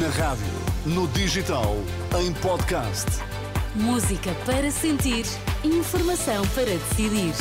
Na 0.00 0.08
rádio, 0.08 0.46
no 0.86 1.06
digital, 1.08 1.74
em 2.18 2.32
podcast. 2.34 3.04
Música 3.74 4.30
para 4.46 4.70
sentir, 4.70 5.26
informação 5.62 6.46
para 6.54 6.64
decidir. 6.64 7.34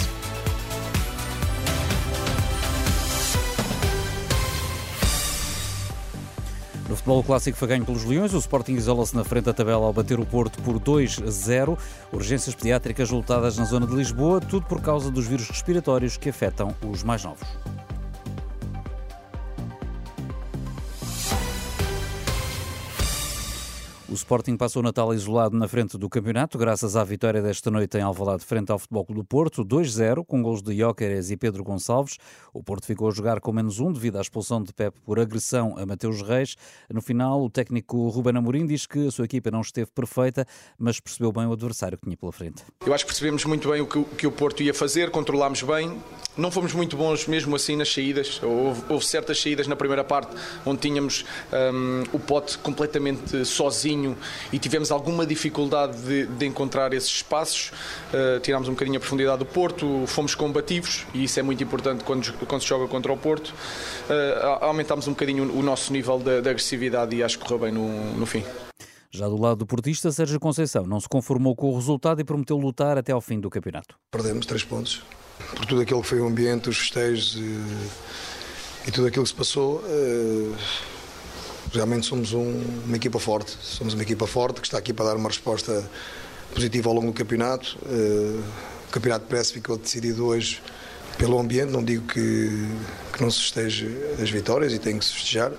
No 6.89 6.95
futebol 6.97 7.23
clássico 7.23 7.57
foi 7.57 7.69
ganho 7.69 7.85
pelos 7.85 8.03
Leões, 8.03 8.33
o 8.33 8.39
Sporting 8.39 8.73
isola-se 8.73 9.15
na 9.15 9.23
frente 9.23 9.45
da 9.45 9.53
tabela 9.53 9.85
ao 9.85 9.93
bater 9.93 10.19
o 10.19 10.25
Porto 10.25 10.61
por 10.61 10.77
2-0. 10.77 11.77
Urgências 12.11 12.53
pediátricas 12.53 13.09
voltadas 13.09 13.57
na 13.57 13.63
zona 13.63 13.87
de 13.87 13.95
Lisboa, 13.95 14.41
tudo 14.41 14.65
por 14.65 14.81
causa 14.81 15.09
dos 15.09 15.25
vírus 15.25 15.47
respiratórios 15.47 16.17
que 16.17 16.27
afetam 16.27 16.75
os 16.85 17.01
mais 17.01 17.23
novos. 17.23 17.47
O 24.11 24.13
Sporting 24.13 24.57
passou 24.57 24.81
o 24.81 24.83
Natal 24.83 25.13
isolado 25.13 25.55
na 25.55 25.69
frente 25.69 25.97
do 25.97 26.09
campeonato, 26.09 26.57
graças 26.57 26.97
à 26.97 27.03
vitória 27.05 27.41
desta 27.41 27.71
noite 27.71 27.97
em 27.97 28.01
Alvalade 28.01 28.43
frente 28.43 28.69
ao 28.69 28.77
Futebol 28.77 29.05
do 29.07 29.23
Porto, 29.23 29.63
2-0, 29.63 30.25
com 30.25 30.41
gols 30.41 30.61
de 30.61 30.77
Jóqueres 30.77 31.31
e 31.31 31.37
Pedro 31.37 31.63
Gonçalves. 31.63 32.17
O 32.53 32.61
Porto 32.61 32.85
ficou 32.85 33.07
a 33.07 33.11
jogar 33.11 33.39
com 33.39 33.53
menos 33.53 33.79
um 33.79 33.89
devido 33.89 34.17
à 34.17 34.21
expulsão 34.21 34.61
de 34.61 34.73
Pep 34.73 34.99
por 35.05 35.17
agressão 35.17 35.77
a 35.77 35.85
Mateus 35.85 36.21
Reis. 36.21 36.57
No 36.93 37.01
final, 37.01 37.41
o 37.41 37.49
técnico 37.49 38.09
Ruben 38.09 38.35
Amorim 38.35 38.65
diz 38.65 38.85
que 38.85 39.07
a 39.07 39.11
sua 39.11 39.23
equipa 39.23 39.49
não 39.49 39.61
esteve 39.61 39.89
perfeita, 39.95 40.45
mas 40.77 40.99
percebeu 40.99 41.31
bem 41.31 41.45
o 41.45 41.53
adversário 41.53 41.97
que 41.97 42.03
tinha 42.03 42.17
pela 42.17 42.33
frente. 42.33 42.63
Eu 42.85 42.93
acho 42.93 43.05
que 43.05 43.11
percebemos 43.13 43.45
muito 43.45 43.69
bem 43.71 43.79
o 43.79 43.87
que, 43.87 43.97
o, 43.97 44.03
que 44.03 44.27
o 44.27 44.31
Porto 44.33 44.61
ia 44.61 44.73
fazer, 44.73 45.09
controlámos 45.09 45.63
bem, 45.63 45.97
não 46.35 46.51
fomos 46.51 46.73
muito 46.73 46.97
bons 46.97 47.27
mesmo 47.27 47.55
assim 47.55 47.77
nas 47.77 47.93
saídas. 47.93 48.43
Houve, 48.43 48.83
houve 48.89 49.05
certas 49.05 49.41
saídas 49.41 49.67
na 49.67 49.75
primeira 49.77 50.03
parte 50.03 50.35
onde 50.65 50.81
tínhamos 50.81 51.23
um, 51.73 52.03
o 52.11 52.19
pote 52.19 52.57
completamente 52.57 53.45
sozinho 53.45 54.00
e 54.51 54.59
tivemos 54.59 54.91
alguma 54.91 55.25
dificuldade 55.25 55.97
de, 56.01 56.25
de 56.25 56.45
encontrar 56.45 56.93
esses 56.93 57.09
espaços. 57.09 57.71
Uh, 58.13 58.39
tirámos 58.39 58.67
um 58.67 58.71
bocadinho 58.71 58.97
a 58.97 58.99
profundidade 58.99 59.39
do 59.39 59.45
Porto, 59.45 60.05
fomos 60.07 60.35
combativos 60.35 61.05
e 61.13 61.23
isso 61.23 61.39
é 61.39 61.43
muito 61.43 61.63
importante 61.63 62.03
quando, 62.03 62.33
quando 62.45 62.61
se 62.61 62.67
joga 62.67 62.87
contra 62.87 63.11
o 63.11 63.17
Porto. 63.17 63.49
Uh, 63.49 64.63
aumentámos 64.65 65.07
um 65.07 65.11
bocadinho 65.11 65.51
o 65.53 65.63
nosso 65.63 65.93
nível 65.93 66.19
de, 66.19 66.41
de 66.41 66.49
agressividade 66.49 67.15
e 67.15 67.23
acho 67.23 67.37
que 67.37 67.45
correu 67.45 67.59
bem 67.59 67.71
no, 67.71 68.13
no 68.13 68.25
fim. 68.25 68.43
Já 69.13 69.27
do 69.27 69.39
lado 69.39 69.57
do 69.57 69.65
portista, 69.65 70.09
Sérgio 70.09 70.39
Conceição 70.39 70.85
não 70.85 70.99
se 70.99 71.09
conformou 71.09 71.53
com 71.53 71.69
o 71.69 71.75
resultado 71.75 72.21
e 72.21 72.23
prometeu 72.23 72.57
lutar 72.57 72.97
até 72.97 73.11
ao 73.11 73.19
fim 73.19 73.41
do 73.41 73.49
campeonato. 73.49 73.95
Perdemos 74.09 74.45
três 74.45 74.63
pontos 74.63 75.03
por 75.55 75.65
tudo 75.65 75.81
aquilo 75.81 76.01
que 76.01 76.07
foi 76.07 76.21
o 76.21 76.27
ambiente, 76.27 76.69
os 76.69 76.77
festejos 76.77 77.35
e, 77.35 78.87
e 78.87 78.91
tudo 78.91 79.07
aquilo 79.07 79.23
que 79.23 79.29
se 79.29 79.35
passou. 79.35 79.79
Uh, 79.79 80.55
realmente 81.73 82.05
somos 82.05 82.33
um, 82.33 82.63
uma 82.85 82.95
equipa 82.95 83.19
forte. 83.19 83.57
Somos 83.61 83.93
uma 83.93 84.03
equipa 84.03 84.27
forte 84.27 84.61
que 84.61 84.67
está 84.67 84.77
aqui 84.77 84.93
para 84.93 85.05
dar 85.05 85.15
uma 85.15 85.29
resposta 85.29 85.89
positiva 86.53 86.89
ao 86.89 86.95
longo 86.95 87.07
do 87.07 87.13
campeonato. 87.13 87.77
Uh, 87.85 88.43
o 88.87 88.91
campeonato 88.91 89.25
parece 89.29 89.53
ficou 89.53 89.77
decidido 89.77 90.25
hoje 90.25 90.61
pelo 91.17 91.39
ambiente. 91.39 91.71
Não 91.71 91.83
digo 91.83 92.05
que, 92.07 92.67
que 93.13 93.21
não 93.21 93.31
se 93.31 93.41
festeje 93.41 93.87
as 94.21 94.29
vitórias 94.29 94.73
e 94.73 94.79
tem 94.79 94.97
que 94.97 95.05
se 95.05 95.13
festejar, 95.13 95.51
uh, 95.51 95.57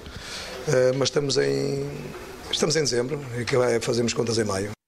mas 0.96 1.08
estamos 1.08 1.36
em, 1.38 1.86
estamos 2.50 2.76
em 2.76 2.80
dezembro 2.80 3.20
e 3.36 3.80
fazemos 3.80 4.12
contas 4.12 4.38
em 4.38 4.44
maio. 4.44 4.81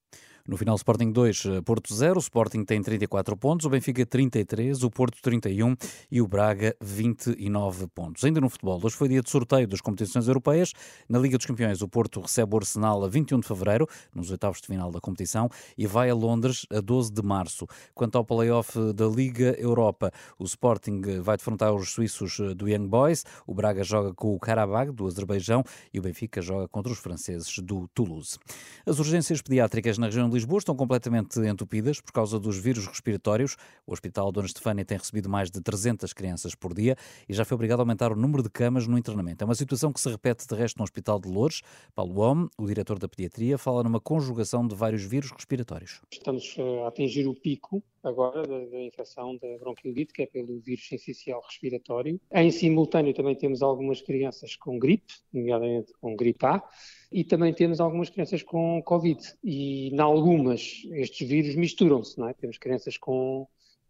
No 0.47 0.57
final, 0.57 0.75
Sporting 0.75 1.11
2, 1.11 1.45
eh, 1.45 1.61
Porto 1.61 1.91
0. 1.91 2.17
O 2.17 2.19
Sporting 2.19 2.63
tem 2.63 2.79
34 2.79 3.35
pontos, 3.35 3.65
o 3.65 3.69
Benfica 3.69 4.05
33, 4.05 4.83
o 4.83 4.91
Porto 4.91 5.17
31 5.19 5.75
e 6.11 6.21
o 6.21 6.27
Braga 6.27 6.75
29 6.79 7.87
pontos. 7.87 8.23
Ainda 8.23 8.39
no 8.39 8.47
futebol, 8.47 8.79
hoje 8.83 8.95
foi 8.95 9.09
dia 9.09 9.23
de 9.23 9.29
sorteio 9.31 9.67
das 9.67 9.81
competições 9.81 10.27
europeias. 10.27 10.71
Na 11.09 11.17
Liga 11.17 11.35
dos 11.37 11.47
Campeões, 11.47 11.81
o 11.81 11.87
Porto 11.87 12.21
recebe 12.21 12.53
o 12.53 12.57
Arsenal 12.59 13.03
a 13.03 13.07
21 13.07 13.39
de 13.39 13.47
fevereiro, 13.47 13.87
nos 14.13 14.29
oitavos 14.29 14.61
de 14.61 14.67
final 14.67 14.91
da 14.91 15.01
competição, 15.01 15.49
e 15.75 15.87
vai 15.87 16.11
a 16.11 16.13
Londres 16.13 16.67
a 16.71 16.79
12 16.79 17.11
de 17.11 17.23
março. 17.23 17.65
Quanto 17.95 18.15
ao 18.15 18.23
play-off 18.23 18.77
da 18.93 19.07
Liga 19.07 19.55
Europa, 19.57 20.11
o 20.37 20.43
Sporting 20.43 21.01
vai 21.23 21.37
defrontar 21.37 21.73
os 21.73 21.89
suíços 21.91 22.39
eh, 22.39 22.53
do 22.53 22.69
Young 22.69 22.87
Boys, 22.87 23.25
o 23.47 23.55
Braga 23.55 23.83
joga 23.83 24.13
com 24.13 24.35
o 24.35 24.39
Karabag 24.39 24.91
do 24.91 25.07
Azerbaijão 25.07 25.63
e 25.91 25.97
o 25.97 26.03
Benfica 26.03 26.39
joga 26.39 26.67
contra 26.67 26.93
os 26.93 26.99
franceses 26.99 27.57
do 27.63 27.87
Toulouse. 27.95 28.37
As 28.85 28.99
urgências 28.99 29.41
pediátricas 29.41 29.97
na 29.97 30.05
região 30.05 30.34
Lisboa 30.35 30.59
estão 30.59 30.75
completamente 30.75 31.39
entupidas 31.39 32.01
por 32.01 32.11
causa 32.11 32.37
dos 32.37 32.57
vírus 32.57 32.85
respiratórios. 32.85 33.55
O 33.87 33.93
Hospital 33.93 34.33
Dona 34.33 34.47
Estefânia 34.47 34.83
tem 34.83 34.97
recebido 34.97 35.29
mais 35.29 35.49
de 35.49 35.61
300 35.61 36.11
crianças 36.11 36.53
por 36.53 36.73
dia 36.73 36.97
e 37.29 37.33
já 37.33 37.45
foi 37.45 37.55
obrigado 37.55 37.79
a 37.79 37.83
aumentar 37.83 38.11
o 38.11 38.17
número 38.17 38.43
de 38.43 38.49
camas 38.49 38.85
no 38.85 38.97
internamento. 38.97 39.41
É 39.41 39.45
uma 39.45 39.55
situação 39.55 39.93
que 39.93 40.01
se 40.01 40.09
repete 40.09 40.45
de 40.45 40.53
resto 40.53 40.77
no 40.77 40.83
Hospital 40.83 41.21
de 41.21 41.29
Lourdes. 41.29 41.61
Paulo 41.95 42.19
Homme, 42.19 42.49
o 42.57 42.67
diretor 42.67 42.99
da 42.99 43.07
pediatria, 43.07 43.57
fala 43.57 43.81
numa 43.81 44.01
conjugação 44.01 44.67
de 44.67 44.75
vários 44.75 45.03
vírus 45.03 45.31
respiratórios. 45.31 46.01
Estamos 46.11 46.53
eh, 46.57 46.83
a 46.83 46.89
atingir 46.89 47.27
o 47.27 47.33
pico 47.33 47.81
agora 48.07 48.43
da, 48.43 48.65
da, 48.65 48.81
infecção 48.81 49.35
da 49.37 49.57
bronquiolite, 49.57 50.13
que 50.13 50.23
é 50.23 50.25
pelo 50.25 50.59
vírus 50.59 50.91
essencial 50.91 51.41
respiratório. 51.41 52.19
Em 52.31 52.51
simultâneo 52.51 53.13
também 53.13 53.35
temos 53.35 53.61
algumas 53.61 54.01
crianças 54.01 54.55
com 54.55 54.77
gripe, 54.77 55.13
nomeadamente 55.33 55.93
com 55.99 56.15
gripe 56.15 56.45
A, 56.45 56.63
e 57.11 57.23
também 57.23 57.53
temos 57.53 57.79
algumas 57.79 58.09
crianças 58.09 58.43
com 58.43 58.81
Covid. 58.83 59.21
E, 59.43 59.89
em 59.89 59.99
algumas, 59.99 60.83
estes 60.91 61.27
vírus 61.27 61.55
misturam-se, 61.55 62.17
não 62.19 62.29
é? 62.29 62.33
Temos 62.33 62.57
crianças 62.57 62.97
com 62.97 63.47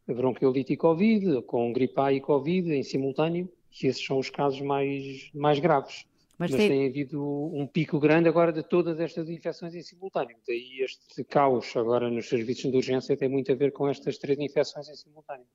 bronquiolite 0.08 0.74
e 0.74 0.78
Covid, 0.78 1.42
com 1.44 1.74
gripe 1.74 2.00
A 2.00 2.14
e 2.14 2.22
Covid 2.22 2.72
em 2.74 2.84
simultâneo, 2.84 3.50
e 3.82 3.88
esses 3.88 4.06
são 4.06 4.20
os 4.20 4.30
casos 4.30 4.62
mais, 4.62 5.30
mais 5.34 5.60
graves. 5.60 6.06
Mas, 6.38 6.52
Mas 6.52 6.60
tem... 6.60 6.70
tem... 6.70 6.88
havido 6.88 7.24
um 7.54 7.66
pico 7.66 8.00
grande 8.00 8.28
agora 8.28 8.52
de 8.52 8.64
todas 8.64 9.00
estas 9.00 9.30
infecções 9.30 9.74
em 9.74 9.82
simultâneo. 9.82 10.38
Daí 10.48 10.82
este 10.82 11.24
caos 11.24 11.76
agora 11.76 12.10
nos 12.10 12.28
serviços 12.28 12.70
de 12.70 12.78
urgência 12.78 13.16
tem 13.16 13.30
muito 13.30 13.52
a 13.52 13.56
ver 13.56 13.72
com 13.72 13.88
estas 13.88 14.18
três 14.18 14.38
infecções 14.40 14.90
em 14.90 14.96
simultâneo. 14.96 15.46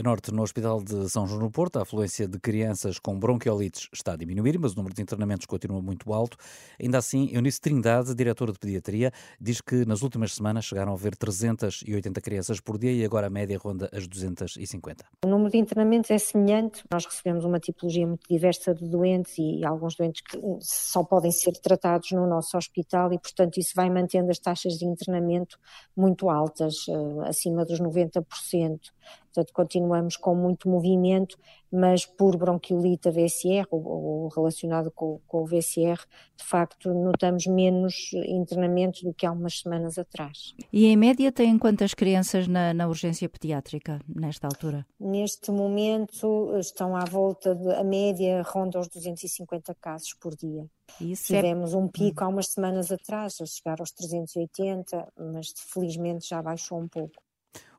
A 0.00 0.02
norte, 0.02 0.32
no 0.32 0.42
Hospital 0.42 0.82
de 0.82 1.10
São 1.10 1.26
João 1.26 1.40
do 1.40 1.50
Porto, 1.50 1.78
a 1.78 1.82
afluência 1.82 2.26
de 2.26 2.38
crianças 2.38 2.98
com 2.98 3.18
bronquiolites 3.18 3.86
está 3.92 4.14
a 4.14 4.16
diminuir, 4.16 4.58
mas 4.58 4.72
o 4.72 4.76
número 4.76 4.94
de 4.94 5.02
internamentos 5.02 5.44
continua 5.44 5.82
muito 5.82 6.10
alto. 6.14 6.38
Ainda 6.80 6.96
assim, 6.96 7.28
Eunice 7.30 7.60
Trindade, 7.60 8.14
diretora 8.14 8.50
de 8.50 8.58
pediatria, 8.58 9.12
diz 9.38 9.60
que 9.60 9.84
nas 9.84 10.00
últimas 10.00 10.32
semanas 10.32 10.64
chegaram 10.64 10.92
a 10.92 10.94
haver 10.94 11.14
380 11.14 12.18
crianças 12.22 12.60
por 12.60 12.78
dia 12.78 12.90
e 12.90 13.04
agora 13.04 13.26
a 13.26 13.30
média 13.30 13.58
ronda 13.58 13.90
as 13.92 14.08
250. 14.08 15.04
O 15.22 15.28
número 15.28 15.50
de 15.50 15.58
internamentos 15.58 16.10
é 16.10 16.16
semelhante. 16.16 16.82
Nós 16.90 17.04
recebemos 17.04 17.44
uma 17.44 17.60
tipologia 17.60 18.06
muito 18.06 18.26
diversa 18.26 18.74
de 18.74 18.88
doentes 18.88 19.34
e 19.36 19.62
alguns 19.66 19.96
doentes 19.96 20.22
que 20.22 20.40
só 20.60 21.04
podem 21.04 21.30
ser 21.30 21.52
tratados 21.60 22.10
no 22.12 22.26
nosso 22.26 22.56
hospital 22.56 23.12
e, 23.12 23.18
portanto, 23.18 23.58
isso 23.58 23.72
vai 23.76 23.90
mantendo 23.90 24.30
as 24.30 24.38
taxas 24.38 24.78
de 24.78 24.86
internamento 24.86 25.58
muito 25.94 26.30
altas, 26.30 26.86
eh, 26.88 27.28
acima 27.28 27.66
dos 27.66 27.78
90%. 27.78 28.94
Portanto, 29.32 29.52
continuamos 29.52 30.16
com 30.16 30.34
muito 30.34 30.68
movimento, 30.68 31.38
mas 31.70 32.04
por 32.04 32.36
bronquiolite 32.36 33.08
a 33.08 33.12
VSR 33.12 33.66
ou, 33.70 33.86
ou 33.86 34.28
relacionado 34.28 34.90
com, 34.90 35.20
com, 35.26 35.42
o 35.42 35.46
VSR, 35.46 35.98
de 36.36 36.44
facto, 36.44 36.92
notamos 36.92 37.46
menos 37.46 38.10
internamentos 38.26 39.02
do 39.02 39.14
que 39.14 39.24
há 39.24 39.30
umas 39.30 39.60
semanas 39.60 39.98
atrás. 39.98 40.54
E 40.72 40.86
em 40.86 40.96
média 40.96 41.30
têm 41.30 41.56
quantas 41.58 41.94
crianças 41.94 42.48
na, 42.48 42.74
na 42.74 42.88
urgência 42.88 43.28
pediátrica 43.28 44.00
nesta 44.08 44.48
altura? 44.48 44.84
Neste 44.98 45.52
momento 45.52 46.58
estão 46.58 46.96
à 46.96 47.04
volta, 47.04 47.54
de, 47.54 47.72
a 47.72 47.84
média 47.84 48.42
ronda 48.42 48.80
os 48.80 48.88
250 48.88 49.74
casos 49.76 50.12
por 50.14 50.34
dia. 50.34 50.66
Isso 51.00 51.32
é 51.32 51.36
Tivemos 51.36 51.72
é... 51.72 51.76
um 51.76 51.86
pico 51.86 52.24
há 52.24 52.28
umas 52.28 52.48
semanas 52.48 52.90
atrás, 52.90 53.40
a 53.40 53.46
chegar 53.46 53.78
aos 53.78 53.92
380, 53.92 55.12
mas 55.32 55.52
felizmente 55.72 56.28
já 56.28 56.42
baixou 56.42 56.80
um 56.80 56.88
pouco 56.88 57.22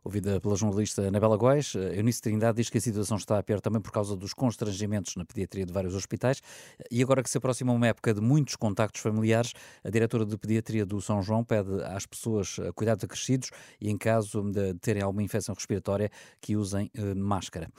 ouvida 0.03 0.39
pela 0.39 0.55
jornalista 0.55 1.07
Anabela 1.07 1.37
Góes. 1.37 1.75
Eh, 1.75 1.97
Eunice 1.97 2.21
Trindade 2.21 2.57
diz 2.57 2.69
que 2.69 2.77
a 2.77 2.81
situação 2.81 3.17
está 3.17 3.37
a 3.37 3.43
pior 3.43 3.61
também 3.61 3.81
por 3.81 3.91
causa 3.91 4.15
dos 4.15 4.33
constrangimentos 4.33 5.15
na 5.15 5.25
pediatria 5.25 5.65
de 5.65 5.71
vários 5.71 5.95
hospitais. 5.95 6.41
E 6.89 7.01
agora 7.03 7.21
que 7.21 7.29
se 7.29 7.37
aproxima 7.37 7.71
uma 7.71 7.87
época 7.87 8.13
de 8.13 8.21
muitos 8.21 8.55
contactos 8.55 9.01
familiares, 9.01 9.53
a 9.83 9.89
diretora 9.89 10.25
de 10.25 10.37
pediatria 10.37 10.85
do 10.85 10.99
São 11.01 11.21
João 11.21 11.43
pede 11.43 11.83
às 11.83 12.05
pessoas 12.05 12.59
cuidados 12.75 13.03
acrescidos 13.03 13.51
e, 13.79 13.89
em 13.89 13.97
caso 13.97 14.41
de 14.51 14.73
terem 14.75 15.03
alguma 15.03 15.23
infecção 15.23 15.53
respiratória, 15.53 16.09
que 16.39 16.55
usem 16.55 16.89
eh, 16.93 17.13
máscara. 17.13 17.69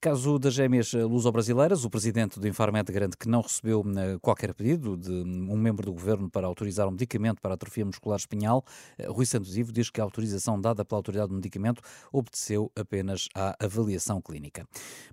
Caso 0.00 0.38
das 0.38 0.54
gêmeas 0.54 0.92
luso-brasileiras, 0.92 1.84
o 1.84 1.90
presidente 1.90 2.38
do 2.38 2.46
Infarmed 2.46 2.92
garante 2.92 3.16
que 3.16 3.28
não 3.28 3.40
recebeu 3.40 3.84
eh, 3.96 4.18
qualquer 4.20 4.54
pedido 4.54 4.96
de 4.96 5.10
um 5.10 5.56
membro 5.56 5.86
do 5.86 5.92
governo 5.92 6.30
para 6.30 6.46
autorizar 6.46 6.86
um 6.86 6.92
medicamento 6.92 7.40
para 7.40 7.54
atrofia 7.54 7.84
muscular 7.84 8.18
espinhal. 8.18 8.64
Rui 9.08 9.26
Santos 9.26 9.56
Ivo 9.56 9.72
diz 9.72 9.90
que 9.90 10.00
a 10.00 10.04
autorização 10.04 10.60
dada 10.60 10.84
pela 10.84 10.98
autoridade 10.98 11.28
do 11.28 11.34
medicamento 11.34 11.71
investimento 11.72 11.82
obedeceu 12.12 12.70
apenas 12.76 13.28
à 13.34 13.56
avaliação 13.64 14.20
clínica. 14.20 14.66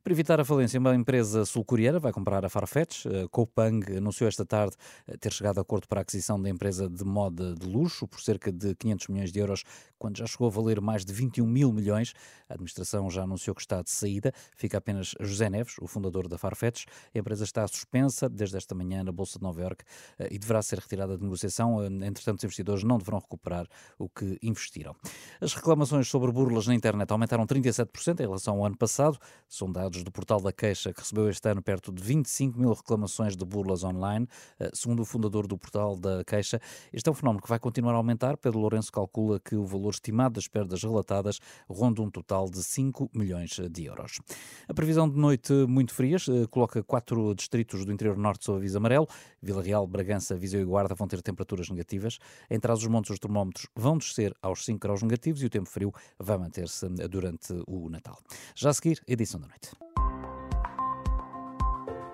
Para 0.03 0.13
evitar 0.13 0.39
a 0.39 0.45
falência, 0.45 0.79
uma 0.79 0.95
empresa 0.95 1.45
sul-coreana 1.45 1.99
vai 1.99 2.11
comprar 2.11 2.43
a 2.45 2.49
Farfetch. 2.49 3.05
Coupang 3.31 3.97
anunciou 3.97 4.27
esta 4.27 4.45
tarde 4.45 4.75
ter 5.19 5.31
chegado 5.31 5.59
a 5.59 5.61
acordo 5.61 5.87
para 5.87 6.01
a 6.01 6.03
aquisição 6.03 6.41
da 6.41 6.49
empresa 6.49 6.89
de 6.89 7.03
moda 7.03 7.53
de 7.53 7.65
luxo 7.65 8.07
por 8.07 8.21
cerca 8.21 8.51
de 8.51 8.75
500 8.75 9.07
milhões 9.07 9.31
de 9.31 9.39
euros, 9.39 9.63
quando 9.97 10.17
já 10.17 10.25
chegou 10.25 10.47
a 10.47 10.51
valer 10.51 10.81
mais 10.81 11.05
de 11.05 11.13
21 11.13 11.45
mil 11.45 11.71
milhões. 11.71 12.13
A 12.49 12.53
administração 12.53 13.09
já 13.09 13.23
anunciou 13.23 13.55
que 13.55 13.61
está 13.61 13.81
de 13.81 13.91
saída. 13.91 14.33
Fica 14.55 14.77
apenas 14.77 15.13
José 15.19 15.49
Neves, 15.49 15.75
o 15.79 15.87
fundador 15.87 16.27
da 16.27 16.37
Farfetch. 16.37 16.85
A 17.13 17.19
empresa 17.19 17.43
está 17.43 17.67
suspensa 17.67 18.27
desde 18.27 18.57
esta 18.57 18.73
manhã 18.73 19.03
na 19.03 19.11
Bolsa 19.11 19.37
de 19.37 19.43
Nova 19.43 19.61
Iorque 19.61 19.83
eh, 20.17 20.29
e 20.31 20.39
deverá 20.39 20.61
ser 20.61 20.79
retirada 20.79 21.17
de 21.17 21.23
negociação. 21.23 21.83
Eh, 21.83 21.87
entretanto, 22.07 22.39
os 22.39 22.43
investidores 22.43 22.83
não 22.83 22.97
deverão 22.97 23.19
recuperar 23.19 23.67
o 23.97 24.09
que 24.09 24.37
investiram. 24.41 24.95
As 25.39 25.53
reclamações 25.53 26.07
sobre 26.07 26.31
burlas 26.49 26.65
na 26.65 26.73
internet 26.73 27.11
aumentaram 27.11 27.45
37% 27.45 28.19
em 28.19 28.23
relação 28.23 28.57
ao 28.57 28.65
ano 28.65 28.75
passado. 28.75 29.19
São 29.47 29.71
dados 29.71 30.03
do 30.03 30.11
portal 30.11 30.41
da 30.41 30.51
Queixa, 30.51 30.91
que 30.91 30.99
recebeu 30.99 31.29
este 31.29 31.47
ano 31.47 31.61
perto 31.61 31.91
de 31.91 32.01
25 32.01 32.59
mil 32.59 32.73
reclamações 32.73 33.37
de 33.37 33.45
burlas 33.45 33.83
online. 33.83 34.27
Eh, 34.59 34.71
segundo 34.73 35.03
o 35.03 35.05
fundador 35.05 35.45
do 35.45 35.55
portal 35.55 35.95
da 35.95 36.23
Queixa, 36.23 36.59
este 36.91 37.07
é 37.07 37.11
um 37.11 37.13
fenómeno 37.13 37.43
que 37.43 37.47
vai 37.47 37.59
continuar 37.59 37.93
a 37.93 37.97
aumentar. 37.97 38.35
Pedro 38.35 38.59
Lourenço 38.59 38.91
calcula 38.91 39.39
que 39.39 39.55
o 39.55 39.63
valor 39.63 39.91
estimado 39.91 40.35
das 40.35 40.47
perdas 40.47 40.81
relatadas 40.81 41.39
ronda 41.69 42.01
um 42.01 42.09
total 42.09 42.49
de 42.49 42.63
5 42.63 43.11
milhões 43.13 43.59
de 43.69 43.85
euros. 43.85 44.19
A 44.67 44.73
previsão 44.73 45.07
de 45.07 45.17
noite 45.17 45.53
muito 45.67 45.93
frias 45.93 46.25
coloca 46.49 46.81
quatro 46.81 47.35
distritos 47.35 47.85
do 47.85 47.91
interior 47.91 48.17
norte 48.17 48.45
sob 48.45 48.57
aviso 48.57 48.79
amarelo. 48.79 49.07
Vila 49.39 49.61
Real, 49.61 49.85
Bragança, 49.85 50.35
Viseu 50.35 50.61
e 50.61 50.65
Guarda 50.65 50.95
vão 50.95 51.07
ter 51.07 51.21
temperaturas 51.21 51.69
negativas. 51.69 52.17
Em 52.49 52.59
trás 52.59 52.79
os 52.79 52.87
montes 52.87 53.11
os 53.11 53.19
termómetros 53.19 53.67
vão 53.75 53.99
descer 53.99 54.33
aos 54.41 54.65
5 54.65 54.79
graus 54.79 55.03
negativos 55.03 55.43
e 55.43 55.45
o 55.45 55.49
tempo 55.49 55.69
frio 55.69 55.93
vai 56.17 56.38
manter-se 56.39 56.87
durante 57.09 57.53
o 57.67 57.89
Natal. 57.89 58.17
Já 58.55 58.69
a 58.69 58.73
seguir, 58.73 59.01
edição 59.07 59.39
da 59.39 59.47
noite. 59.47 59.71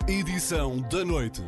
Edição 0.07 0.81
da 0.81 1.03
noite. 1.03 1.43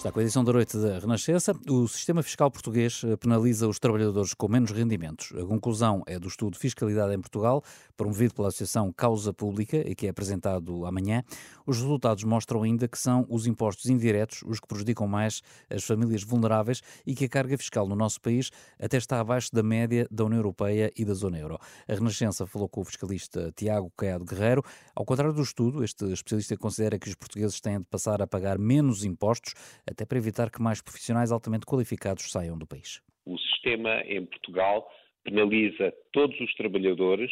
Está 0.00 0.10
com 0.10 0.18
a 0.18 0.22
edição 0.22 0.42
da 0.42 0.54
noite 0.54 0.78
da 0.78 0.98
Renascença. 0.98 1.54
O 1.68 1.86
sistema 1.86 2.22
fiscal 2.22 2.50
português 2.50 3.02
eh, 3.04 3.18
penaliza 3.18 3.68
os 3.68 3.78
trabalhadores 3.78 4.32
com 4.32 4.48
menos 4.48 4.70
rendimentos. 4.70 5.30
A 5.38 5.44
conclusão 5.44 6.02
é 6.06 6.18
do 6.18 6.26
estudo 6.26 6.56
Fiscalidade 6.56 7.12
em 7.12 7.20
Portugal, 7.20 7.62
promovido 8.00 8.32
pela 8.32 8.48
Associação 8.48 8.90
Causa 8.90 9.30
Pública 9.30 9.76
e 9.86 9.94
que 9.94 10.06
é 10.06 10.08
apresentado 10.08 10.86
amanhã. 10.86 11.22
Os 11.66 11.76
resultados 11.76 12.24
mostram 12.24 12.62
ainda 12.62 12.88
que 12.88 12.98
são 12.98 13.26
os 13.28 13.46
impostos 13.46 13.90
indiretos 13.90 14.42
os 14.46 14.58
que 14.58 14.66
prejudicam 14.66 15.06
mais 15.06 15.42
as 15.68 15.84
famílias 15.84 16.22
vulneráveis 16.22 16.80
e 17.06 17.14
que 17.14 17.26
a 17.26 17.28
carga 17.28 17.58
fiscal 17.58 17.86
no 17.86 17.94
nosso 17.94 18.18
país 18.18 18.50
até 18.80 18.96
está 18.96 19.20
abaixo 19.20 19.50
da 19.52 19.62
média 19.62 20.08
da 20.10 20.24
União 20.24 20.38
Europeia 20.38 20.90
e 20.96 21.04
da 21.04 21.12
zona 21.12 21.38
euro. 21.38 21.58
A 21.86 21.92
Renascença 21.92 22.46
falou 22.46 22.70
com 22.70 22.80
o 22.80 22.84
fiscalista 22.86 23.52
Tiago 23.54 23.92
Caiado 23.94 24.24
Guerreiro. 24.24 24.62
Ao 24.96 25.04
contrário 25.04 25.34
do 25.34 25.42
estudo, 25.42 25.84
este 25.84 26.06
especialista 26.10 26.56
considera 26.56 26.98
que 26.98 27.06
os 27.06 27.14
portugueses 27.14 27.60
têm 27.60 27.80
de 27.80 27.84
passar 27.84 28.22
a 28.22 28.26
pagar 28.26 28.58
menos 28.58 29.04
impostos 29.04 29.52
até 29.86 30.06
para 30.06 30.16
evitar 30.16 30.50
que 30.50 30.62
mais 30.62 30.80
profissionais 30.80 31.30
altamente 31.30 31.66
qualificados 31.66 32.32
saiam 32.32 32.56
do 32.56 32.66
país. 32.66 33.02
O 33.26 33.36
sistema 33.36 34.00
em 34.06 34.24
Portugal 34.24 34.88
penaliza 35.22 35.92
todos 36.12 36.38
os 36.40 36.54
trabalhadores, 36.54 37.30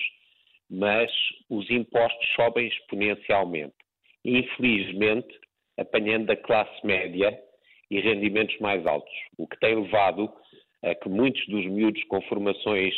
mas 0.71 1.11
os 1.49 1.69
impostos 1.71 2.29
sobem 2.35 2.69
exponencialmente. 2.69 3.75
Infelizmente, 4.25 5.35
apanhando 5.79 6.31
a 6.31 6.37
classe 6.37 6.87
média 6.87 7.39
e 7.91 8.01
rendimentos 8.01 8.59
mais 8.59 8.85
altos, 8.87 9.13
o 9.39 9.47
que 9.47 9.59
tem 9.61 9.75
levado 9.75 10.31
a 10.83 10.95
que 10.95 11.09
muitos 11.09 11.45
dos 11.47 11.65
miúdos 11.67 12.03
com 12.05 12.21
formações 12.23 12.95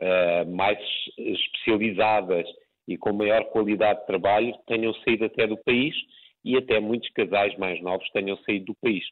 uh, 0.00 0.50
mais 0.50 0.78
especializadas 1.18 2.46
e 2.88 2.96
com 2.96 3.12
maior 3.12 3.44
qualidade 3.50 4.00
de 4.00 4.06
trabalho 4.06 4.54
tenham 4.66 4.94
saído 4.94 5.26
até 5.26 5.46
do 5.46 5.56
país 5.58 5.94
e 6.44 6.56
até 6.56 6.80
muitos 6.80 7.10
casais 7.10 7.56
mais 7.58 7.80
novos 7.82 8.08
tenham 8.10 8.36
saído 8.38 8.66
do 8.66 8.74
país. 8.76 9.04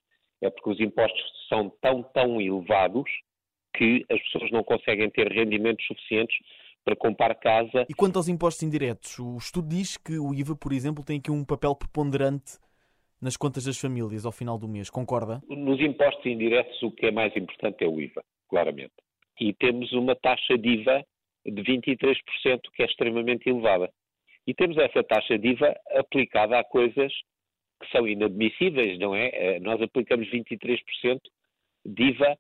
É 0.43 0.51
porque 0.51 0.71
os 0.71 0.81
impostos 0.81 1.23
são 1.49 1.71
tão, 1.81 2.03
tão 2.03 2.41
elevados 2.41 3.11
que 3.77 4.05
as 4.11 4.21
pessoas 4.23 4.51
não 4.51 4.65
conseguem 4.65 5.11
ter 5.11 5.31
rendimentos 5.31 5.85
suficientes 5.87 6.37
para 6.89 6.97
comprar 6.97 7.35
casa. 7.35 7.85
E 7.89 7.93
quanto 7.93 8.17
aos 8.17 8.29
impostos 8.29 8.63
indiretos, 8.63 9.19
o 9.19 9.37
estudo 9.37 9.69
diz 9.69 9.99
que 9.99 10.19
o 10.19 10.33
IVA, 10.33 10.57
por 10.57 10.73
exemplo, 10.73 11.05
tem 11.05 11.19
aqui 11.19 11.31
um 11.31 11.45
papel 11.45 11.75
preponderante 11.75 12.59
nas 13.21 13.37
contas 13.37 13.65
das 13.65 13.79
famílias 13.79 14.25
ao 14.25 14.33
final 14.33 14.59
do 14.59 14.67
mês, 14.67 14.89
concorda? 14.89 15.43
Nos 15.49 15.79
impostos 15.81 16.25
indiretos, 16.25 16.83
o 16.83 16.91
que 16.91 17.07
é 17.07 17.11
mais 17.11 17.37
importante 17.37 17.85
é 17.85 17.87
o 17.87 18.01
IVA, 18.01 18.25
claramente. 18.49 18.95
E 19.39 19.53
temos 19.53 19.93
uma 19.93 20.17
taxa 20.17 20.57
de 20.57 20.69
IVA 20.69 21.05
de 21.45 21.63
23%, 21.63 22.17
que 22.75 22.83
é 22.83 22.87
extremamente 22.87 23.49
elevada. 23.51 23.91
E 24.47 24.55
temos 24.55 24.79
essa 24.79 25.05
taxa 25.05 25.39
de 25.39 25.49
IVA 25.49 25.77
aplicada 25.91 26.59
a 26.59 26.65
coisas 26.65 27.13
que 27.83 27.91
são 27.93 28.09
inadmissíveis, 28.09 28.99
não 28.99 29.15
é? 29.15 29.29
Eh, 29.33 29.61
nós 29.61 29.81
aplicamos 29.83 30.27
23% 30.31 31.21
de 31.85 32.03
IVA 32.03 32.39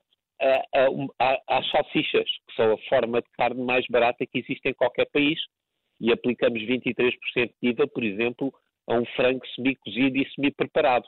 às 1.48 1.70
salsichas, 1.70 2.28
que 2.48 2.54
são 2.56 2.72
a 2.72 2.78
forma 2.88 3.20
de 3.20 3.28
carne 3.32 3.62
mais 3.62 3.84
barata 3.88 4.26
que 4.26 4.38
existe 4.38 4.68
em 4.68 4.74
qualquer 4.74 5.06
país, 5.10 5.38
e 6.00 6.12
aplicamos 6.12 6.60
23% 6.62 7.16
de 7.62 7.68
IVA, 7.70 7.86
por 7.88 8.04
exemplo, 8.04 8.52
a 8.88 8.94
um 8.94 9.04
frango 9.16 9.44
semi-cozido 9.54 10.16
e 10.16 10.30
semi-preparado, 10.34 11.06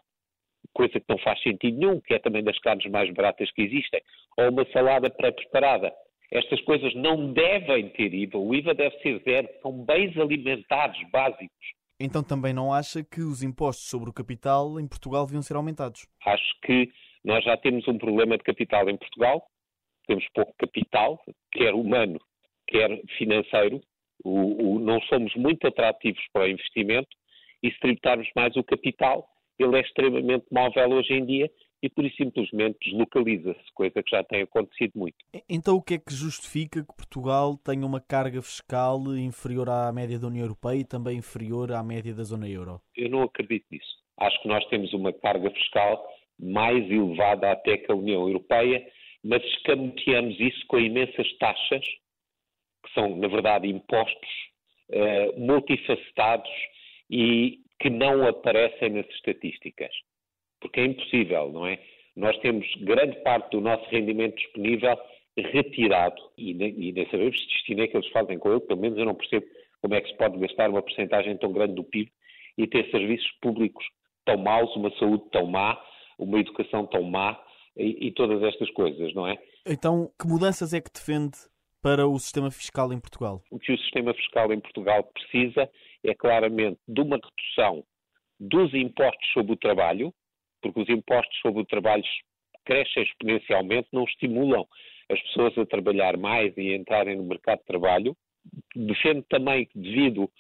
coisa 0.73 0.94
que 1.00 1.06
não 1.09 1.19
faz 1.19 1.41
sentido 1.43 1.79
nenhum, 1.79 2.00
que 2.00 2.15
é 2.15 2.19
também 2.19 2.43
das 2.43 2.59
carnes 2.59 2.91
mais 2.91 3.12
baratas 3.15 3.50
que 3.53 3.62
existem, 3.62 4.03
ou 4.37 4.50
uma 4.50 4.67
salada 4.73 5.09
pré-preparada. 5.11 5.93
Estas 6.31 6.61
coisas 6.62 6.94
não 6.94 7.33
devem 7.33 7.88
ter 7.91 8.15
IVA. 8.15 8.38
O 8.38 8.55
IVA 8.55 8.73
deve 8.73 8.97
ser 9.00 9.21
zero. 9.25 9.49
São 9.62 9.85
bens 9.85 10.17
alimentares 10.17 10.97
básicos. 11.11 11.67
Então 11.99 12.23
também 12.23 12.55
não 12.55 12.73
acha 12.73 13.03
que 13.03 13.21
os 13.21 13.43
impostos 13.43 13.88
sobre 13.88 14.09
o 14.09 14.12
capital 14.12 14.79
em 14.79 14.87
Portugal 14.87 15.26
deviam 15.26 15.43
ser 15.43 15.56
aumentados? 15.56 16.06
Acho 16.25 16.61
que 16.62 16.88
nós 17.25 17.45
já 17.45 17.57
temos 17.57 17.87
um 17.87 17.99
problema 17.99 18.37
de 18.37 18.45
capital 18.45 18.89
em 18.89 18.97
Portugal. 18.97 19.47
Temos 20.07 20.27
pouco 20.35 20.55
capital, 20.59 21.21
quer 21.53 21.75
humano, 21.75 22.19
quer 22.67 22.89
financeiro. 23.19 23.81
O, 24.25 24.75
o, 24.75 24.79
não 24.79 25.01
somos 25.03 25.35
muito 25.35 25.67
atrativos 25.67 26.23
para 26.33 26.45
o 26.45 26.49
investimento 26.49 27.09
e 27.63 27.71
se 27.71 27.79
tributarmos 27.81 28.29
mais 28.35 28.55
o 28.57 28.65
capital, 28.65 29.27
ele 29.59 29.77
é 29.77 29.81
extremamente 29.81 30.47
móvel 30.51 30.91
hoje 30.93 31.13
em 31.13 31.25
dia 31.25 31.51
e 31.83 31.89
por 31.89 32.05
isso 32.05 32.17
simplesmente 32.17 32.79
deslocaliza-se, 32.83 33.73
coisa 33.75 34.03
que 34.03 34.11
já 34.11 34.23
tem 34.25 34.43
acontecido 34.43 34.93
muito. 34.95 35.17
Então 35.49 35.77
o 35.77 35.83
que 35.83 35.95
é 35.95 35.99
que 35.99 36.13
justifica 36.13 36.81
que 36.83 36.95
Portugal 36.95 37.57
tenha 37.57 37.87
uma 37.87 38.01
carga 38.01 38.43
fiscal 38.43 39.01
inferior 39.17 39.69
à 39.71 39.91
média 39.93 40.19
da 40.19 40.27
União 40.27 40.45
Europeia 40.45 40.81
e 40.81 40.85
também 40.85 41.19
inferior 41.19 41.73
à 41.73 41.83
média 41.83 42.15
da 42.15 42.23
zona 42.23 42.49
euro? 42.49 42.81
Eu 42.95 43.09
não 43.09 43.23
acredito 43.23 43.65
nisso. 43.71 44.01
Acho 44.19 44.41
que 44.43 44.49
nós 44.49 44.65
temos 44.67 44.93
uma 44.93 45.13
carga 45.13 45.51
fiscal 45.51 46.07
mais 46.41 46.91
elevada 46.91 47.51
até 47.51 47.77
que 47.77 47.91
a 47.91 47.95
União 47.95 48.27
Europeia, 48.27 48.85
mas 49.23 49.43
escamoteamos 49.45 50.39
isso 50.41 50.67
com 50.67 50.79
imensas 50.79 51.31
taxas, 51.38 51.85
que 52.85 52.95
são, 52.95 53.17
na 53.17 53.29
verdade, 53.29 53.69
impostos 53.69 54.31
uh, 54.91 55.38
multifacetados 55.38 56.50
e 57.11 57.59
que 57.79 57.91
não 57.91 58.26
aparecem 58.26 58.91
nas 58.91 59.09
estatísticas 59.11 59.93
porque 60.61 60.81
é 60.81 60.85
impossível, 60.85 61.50
não 61.50 61.67
é? 61.67 61.79
Nós 62.14 62.37
temos 62.38 62.67
grande 62.76 63.19
parte 63.23 63.50
do 63.50 63.61
nosso 63.61 63.88
rendimento 63.91 64.37
disponível 64.37 64.97
retirado 65.37 66.21
e 66.37 66.53
nem, 66.53 66.79
e 66.79 66.93
nem 66.93 67.09
sabemos 67.09 67.41
se 67.41 67.47
destino 67.47 67.83
é 67.83 67.88
que 67.88 67.97
eles 67.97 68.09
fazem 68.11 68.38
com 68.38 68.50
ele, 68.50 68.61
pelo 68.61 68.81
menos 68.81 68.99
eu 68.99 69.07
não 69.07 69.14
percebo 69.14 69.47
como 69.81 69.95
é 69.95 70.00
que 70.00 70.11
se 70.11 70.17
pode 70.17 70.38
gastar 70.38 70.69
uma 70.69 70.83
porcentagem 70.83 71.37
tão 71.38 71.53
grande 71.53 71.75
do 71.75 71.85
PIB 71.85 72.11
e 72.59 72.67
ter 72.67 72.91
serviços 72.91 73.31
públicos 73.41 73.85
tão 74.26 74.37
maus, 74.37 74.75
uma 74.76 74.91
saúde 74.99 75.25
tão 75.33 75.47
má, 75.47 75.81
uma 76.21 76.39
educação 76.39 76.87
tão 76.87 77.03
má 77.03 77.39
e, 77.77 78.09
e 78.09 78.12
todas 78.12 78.43
estas 78.43 78.71
coisas, 78.71 79.15
não 79.15 79.27
é? 79.27 79.37
Então, 79.67 80.11
que 80.21 80.27
mudanças 80.27 80.73
é 80.73 80.81
que 80.81 80.91
defende 80.93 81.37
para 81.83 82.07
o 82.07 82.19
sistema 82.19 82.50
fiscal 82.50 82.93
em 82.93 83.00
Portugal? 83.00 83.43
O 83.50 83.59
que 83.59 83.73
o 83.73 83.79
sistema 83.79 84.12
fiscal 84.15 84.53
em 84.53 84.61
Portugal 84.61 85.05
precisa 85.05 85.69
é 86.05 86.15
claramente 86.15 86.79
de 86.87 87.00
uma 87.00 87.17
redução 87.17 87.85
dos 88.39 88.73
impostos 88.75 89.33
sobre 89.33 89.53
o 89.53 89.57
trabalho, 89.57 90.12
porque 90.62 90.81
os 90.81 90.89
impostos 90.89 91.39
sobre 91.41 91.62
o 91.62 91.67
trabalho 91.67 92.03
crescem 92.65 93.03
exponencialmente, 93.03 93.89
não 93.93 94.05
estimulam 94.05 94.67
as 95.11 95.21
pessoas 95.23 95.57
a 95.59 95.67
trabalhar 95.67 96.17
mais 96.17 96.57
e 96.57 96.73
a 96.73 96.77
entrarem 96.77 97.17
no 97.17 97.25
mercado 97.25 97.59
de 97.59 97.67
trabalho. 97.67 98.17
Defendo 98.75 99.23
também 99.29 99.67
que, 99.67 99.79
devido 99.79 100.31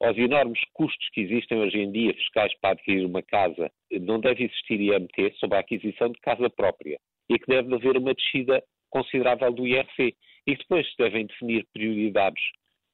aos 0.00 0.16
enormes 0.16 0.60
custos 0.72 1.08
que 1.12 1.20
existem 1.20 1.58
hoje 1.58 1.78
em 1.78 1.92
dia 1.92 2.14
fiscais 2.14 2.52
para 2.60 2.70
adquirir 2.70 3.04
uma 3.04 3.22
casa, 3.22 3.70
não 4.00 4.18
deve 4.18 4.44
existir 4.44 4.80
IMT 4.80 5.34
sobre 5.38 5.58
a 5.58 5.60
aquisição 5.60 6.10
de 6.10 6.18
casa 6.20 6.48
própria 6.48 6.98
e 7.28 7.38
que 7.38 7.46
deve 7.46 7.74
haver 7.74 7.96
uma 7.96 8.14
descida 8.14 8.62
considerável 8.88 9.52
do 9.52 9.66
IRC 9.66 10.14
e 10.46 10.56
depois 10.56 10.86
devem 10.98 11.26
definir 11.26 11.66
prioridades 11.72 12.42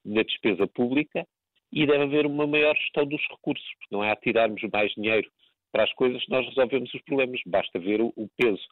na 0.05 0.23
despesa 0.23 0.67
pública 0.67 1.27
e 1.73 1.87
deve 1.87 2.05
haver 2.05 2.27
uma 2.27 2.47
maior 2.47 2.77
gestão 2.77 3.07
dos 3.07 3.23
recursos, 3.31 3.67
porque 3.79 3.95
não 3.95 4.05
é 4.05 4.11
a 4.11 4.17
tirarmos 4.17 4.63
mais 4.73 4.93
dinheiro 4.93 5.29
para 5.73 5.85
as 5.85 5.93
coisas 5.95 6.25
que 6.25 6.31
nós 6.31 6.47
resolvemos 6.47 6.93
os 6.93 7.03
problemas. 7.03 7.41
Basta 7.47 7.79
ver 7.79 8.01
o 8.01 8.29
peso 8.37 8.63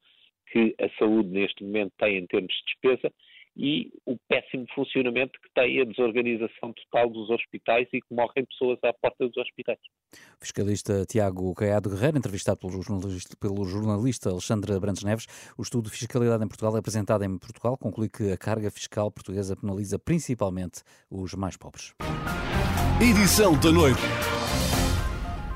que 0.50 0.75
a 0.81 0.88
saúde 0.99 1.29
neste 1.31 1.64
momento 1.64 1.93
tem 1.99 2.19
em 2.19 2.26
termos 2.26 2.53
de 2.53 2.64
despesa 2.67 3.12
e 3.56 3.90
o 4.04 4.16
péssimo 4.28 4.66
funcionamento 4.75 5.38
que 5.40 5.49
tem 5.54 5.80
a 5.80 5.84
desorganização 5.84 6.73
total 6.73 7.08
dos 7.08 7.30
hospitais 7.30 7.87
e 7.92 8.00
que 8.00 8.14
morrem 8.14 8.44
pessoas 8.44 8.78
à 8.82 8.92
porta 8.92 9.26
dos 9.26 9.37
hospitais. 9.37 9.78
O 10.12 10.44
fiscalista 10.44 11.04
Tiago 11.06 11.54
Caiado 11.54 11.90
Guerreiro, 11.90 12.18
entrevistado 12.18 12.58
pelo 12.58 12.82
jornalista, 12.82 13.37
pelo 13.37 13.64
jornalista 13.64 14.30
Alexandre 14.30 14.78
Brandes 14.80 15.04
Neves, 15.04 15.26
o 15.56 15.62
estudo 15.62 15.90
de 15.90 15.96
fiscalidade 15.96 16.44
em 16.44 16.49
Portugal 16.49 16.76
apresentado 16.76 17.25
em 17.25 17.38
Portugal 17.38 17.78
conclui 17.78 18.08
que 18.08 18.32
a 18.32 18.37
carga 18.37 18.70
fiscal 18.70 19.11
portuguesa 19.11 19.56
penaliza 19.56 19.99
principalmente 19.99 20.82
os 21.11 21.34
mais 21.34 21.56
pobres. 21.56 21.94
Edição 23.00 23.58
da 23.61 23.70
noite. 23.70 24.00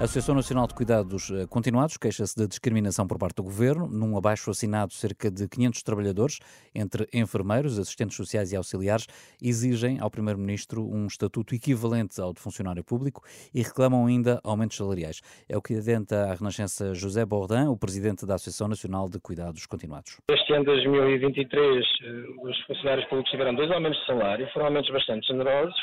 A 0.01 0.05
Associação 0.05 0.37
Nacional 0.37 0.69
de 0.69 0.77
Cuidados 0.77 1.29
eh, 1.29 1.45
Continuados 1.51 1.97
queixa-se 1.97 2.37
de 2.39 2.47
discriminação 2.47 3.05
por 3.05 3.19
parte 3.19 3.35
do 3.35 3.43
governo. 3.43 3.89
Num 3.89 4.17
abaixo 4.17 4.49
assinado, 4.49 4.93
cerca 4.93 5.29
de 5.29 5.49
500 5.49 5.83
trabalhadores, 5.83 6.39
entre 6.73 7.09
enfermeiros, 7.13 7.81
assistentes 7.81 8.17
sociais 8.17 8.53
e 8.53 8.57
auxiliares, 8.57 9.09
exigem 9.43 9.99
ao 9.99 10.09
Primeiro-Ministro 10.09 10.89
um 10.89 11.09
estatuto 11.09 11.53
equivalente 11.53 12.21
ao 12.21 12.33
de 12.33 12.39
funcionário 12.39 12.85
público 12.85 13.23
e 13.53 13.61
reclamam 13.61 14.07
ainda 14.07 14.41
aumentos 14.45 14.77
salariais. 14.77 15.21
É 15.49 15.57
o 15.57 15.61
que 15.61 15.75
adenta 15.75 16.31
a 16.31 16.35
Renascença 16.35 16.95
José 16.95 17.27
Bordin, 17.27 17.67
o 17.67 17.77
presidente 17.77 18.25
da 18.25 18.37
Associação 18.37 18.69
Nacional 18.69 19.09
de 19.09 19.19
Cuidados 19.19 19.67
Continuados. 19.67 20.21
Este 20.31 20.53
ano 20.53 20.65
2023, 20.67 21.85
eh, 22.05 22.25
os 22.41 22.57
funcionários 22.69 23.05
públicos 23.09 23.33
tiveram 23.33 23.53
dois 23.53 23.69
aumentos 23.73 23.99
de 23.99 24.07
salário, 24.07 24.49
foram 24.53 24.67
aumentos 24.67 24.93
bastante 24.93 25.27
generosos, 25.27 25.75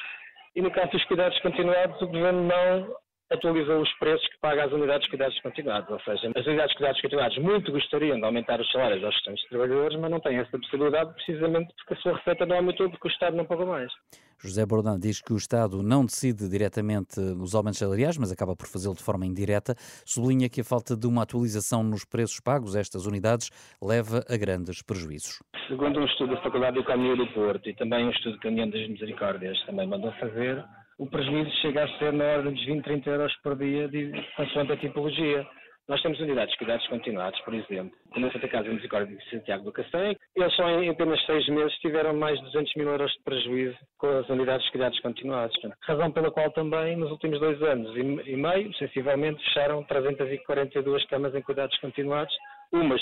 e 0.56 0.62
no 0.62 0.72
caso 0.72 0.90
dos 0.92 1.04
cuidados 1.04 1.38
continuados, 1.42 2.02
o 2.02 2.08
governo 2.08 2.48
não 2.48 3.05
atualizou 3.32 3.82
os 3.82 3.92
preços 3.98 4.28
que 4.28 4.40
paga 4.40 4.66
às 4.66 4.72
unidades 4.72 5.04
de 5.04 5.10
cuidados 5.10 5.40
continuados. 5.42 5.90
Ou 5.90 6.00
seja, 6.02 6.32
as 6.36 6.46
unidades 6.46 6.72
de 6.72 6.78
cuidados 6.78 7.02
continuados 7.02 7.38
muito 7.40 7.72
gostariam 7.72 8.18
de 8.18 8.26
aumentar 8.26 8.60
os 8.60 8.72
salários 8.72 9.04
aos 9.04 9.16
restantes 9.16 9.48
trabalhadores, 9.50 10.00
mas 10.00 10.12
não 10.12 10.20
têm 10.20 10.38
essa 10.38 10.58
possibilidade 10.58 11.14
precisamente 11.14 11.74
porque 11.78 11.94
a 11.94 11.98
sua 11.98 12.18
receita 12.18 12.46
não 12.46 12.58
aumentou 12.58 12.90
porque 12.90 13.08
o 13.08 13.12
Estado 13.12 13.36
não 13.36 13.46
pagou 13.46 13.66
mais. 13.66 13.92
José 14.38 14.66
Bordão 14.66 15.00
diz 15.00 15.22
que 15.22 15.34
o 15.34 15.38
Estado 15.38 15.82
não 15.82 16.06
decide 16.06 16.48
diretamente 16.50 17.20
os 17.20 17.56
aumentos 17.56 17.80
salariais, 17.80 18.18
mas 18.18 18.32
acaba 18.32 18.56
por 18.56 18.68
fazê-lo 18.68 18.94
de 18.94 19.04
forma 19.04 19.26
indireta. 19.26 19.74
Sublinha 20.06 20.50
que 20.50 20.62
a 20.62 20.64
falta 20.64 20.96
de 20.96 21.08
uma 21.08 21.24
atualização 21.24 21.84
nos 21.84 22.06
preços 22.06 22.40
pagos 22.40 22.76
a 22.76 22.80
estas 22.80 23.06
unidades 23.06 23.50
leva 23.82 24.24
a 24.30 24.38
grandes 24.38 24.84
prejuízos. 24.84 25.42
Segundo 25.68 26.00
um 26.00 26.06
estudo 26.06 26.36
da 26.36 26.42
Faculdade 26.42 26.76
de 26.76 26.82
Economia 26.82 27.16
do 27.16 27.28
Porto 27.28 27.70
e 27.70 27.74
também 27.74 28.06
um 28.06 28.12
estudo 28.12 28.38
que 28.40 28.48
a 28.48 28.52
União 28.52 28.70
das 28.70 28.88
Misericórdias 28.88 29.60
também 29.66 29.88
mandou 29.88 30.12
fazer, 30.20 30.64
o 30.98 31.08
prejuízo 31.08 31.52
chega 31.62 31.84
a 31.84 31.98
ser 31.98 32.14
na 32.14 32.26
ordem 32.26 32.54
dos 32.54 32.66
20, 32.66 32.84
30 32.84 33.10
euros 33.10 33.36
por 33.44 33.58
dia, 33.58 33.88
de, 33.88 34.12
consoante 34.36 34.72
a 34.72 34.78
tipologia. 34.78 35.46
Nós 35.88 36.02
temos 36.02 36.20
unidades 36.20 36.52
de 36.54 36.58
cuidados 36.58 36.88
continuados, 36.88 37.40
por 37.42 37.54
exemplo, 37.54 37.96
como 38.12 38.26
a 38.26 38.32
Santa 38.32 38.48
Casa 38.48 38.70
Misericórdia 38.70 39.16
de 39.16 39.30
Santiago 39.30 39.66
do 39.66 39.72
Cacém. 39.72 40.18
Eles 40.36 40.56
só 40.56 40.68
em 40.68 40.90
apenas 40.90 41.24
seis 41.26 41.48
meses 41.48 41.78
tiveram 41.78 42.16
mais 42.16 42.40
de 42.40 42.46
200 42.46 42.74
mil 42.76 42.90
euros 42.90 43.12
de 43.12 43.24
prejuízo 43.24 43.78
com 44.00 44.08
as 44.08 44.28
unidades 44.30 44.66
de 44.66 44.72
cuidados 44.72 45.00
continuados. 45.02 45.56
Razão 45.82 46.12
pela 46.12 46.32
qual 46.32 46.50
também, 46.52 46.96
nos 46.96 47.12
últimos 47.12 47.40
dois 47.40 47.62
anos 47.62 47.96
e 47.96 48.36
meio, 48.36 48.74
sensivelmente, 48.76 49.44
fecharam 49.44 49.84
342 49.84 51.06
camas 51.06 51.36
em 51.36 51.42
cuidados 51.42 51.78
continuados. 51.80 52.34
Umas 52.74 53.02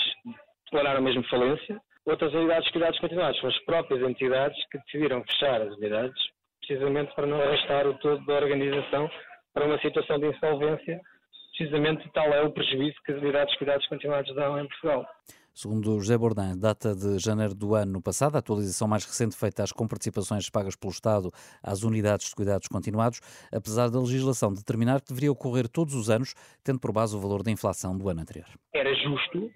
declararam 0.66 1.02
mesmo 1.02 1.22
falência, 1.28 1.80
outras 2.04 2.34
unidades 2.34 2.66
de 2.66 2.72
cuidados 2.72 2.98
continuados 2.98 3.40
são 3.40 3.48
as 3.48 3.58
próprias 3.64 4.02
entidades 4.02 4.58
que 4.70 4.78
decidiram 4.78 5.24
fechar 5.24 5.62
as 5.62 5.74
unidades 5.76 6.33
precisamente 6.66 7.14
para 7.14 7.26
não 7.26 7.40
arrastar 7.40 7.86
o 7.86 7.94
todo 7.98 8.24
da 8.26 8.34
organização 8.34 9.08
para 9.52 9.66
uma 9.66 9.78
situação 9.80 10.18
de 10.18 10.28
insolvência, 10.28 11.00
precisamente 11.56 12.10
tal 12.12 12.26
é 12.26 12.42
o 12.42 12.50
prejuízo 12.50 12.96
que 13.04 13.12
as 13.12 13.22
unidades 13.22 13.52
de 13.52 13.58
cuidados 13.58 13.86
continuados 13.86 14.34
dão 14.34 14.58
em 14.58 14.66
Portugal. 14.66 15.06
Segundo 15.56 16.00
José 16.00 16.18
Bordin, 16.18 16.58
data 16.58 16.96
de 16.96 17.16
janeiro 17.20 17.54
do 17.54 17.76
ano 17.76 18.02
passado, 18.02 18.34
a 18.34 18.40
atualização 18.40 18.88
mais 18.88 19.04
recente 19.04 19.36
feita 19.36 19.62
às 19.62 19.70
comparticipações 19.70 20.50
pagas 20.50 20.74
pelo 20.74 20.92
Estado 20.92 21.30
às 21.62 21.84
unidades 21.84 22.28
de 22.28 22.34
cuidados 22.34 22.66
continuados, 22.66 23.20
apesar 23.52 23.88
da 23.88 24.00
legislação 24.00 24.52
determinar 24.52 25.00
que 25.00 25.10
deveria 25.10 25.30
ocorrer 25.30 25.68
todos 25.68 25.94
os 25.94 26.10
anos, 26.10 26.34
tendo 26.64 26.80
por 26.80 26.92
base 26.92 27.14
o 27.14 27.20
valor 27.20 27.44
da 27.44 27.52
inflação 27.52 27.96
do 27.96 28.08
ano 28.08 28.20
anterior. 28.22 28.48
Era 28.74 28.92
justo 28.96 29.48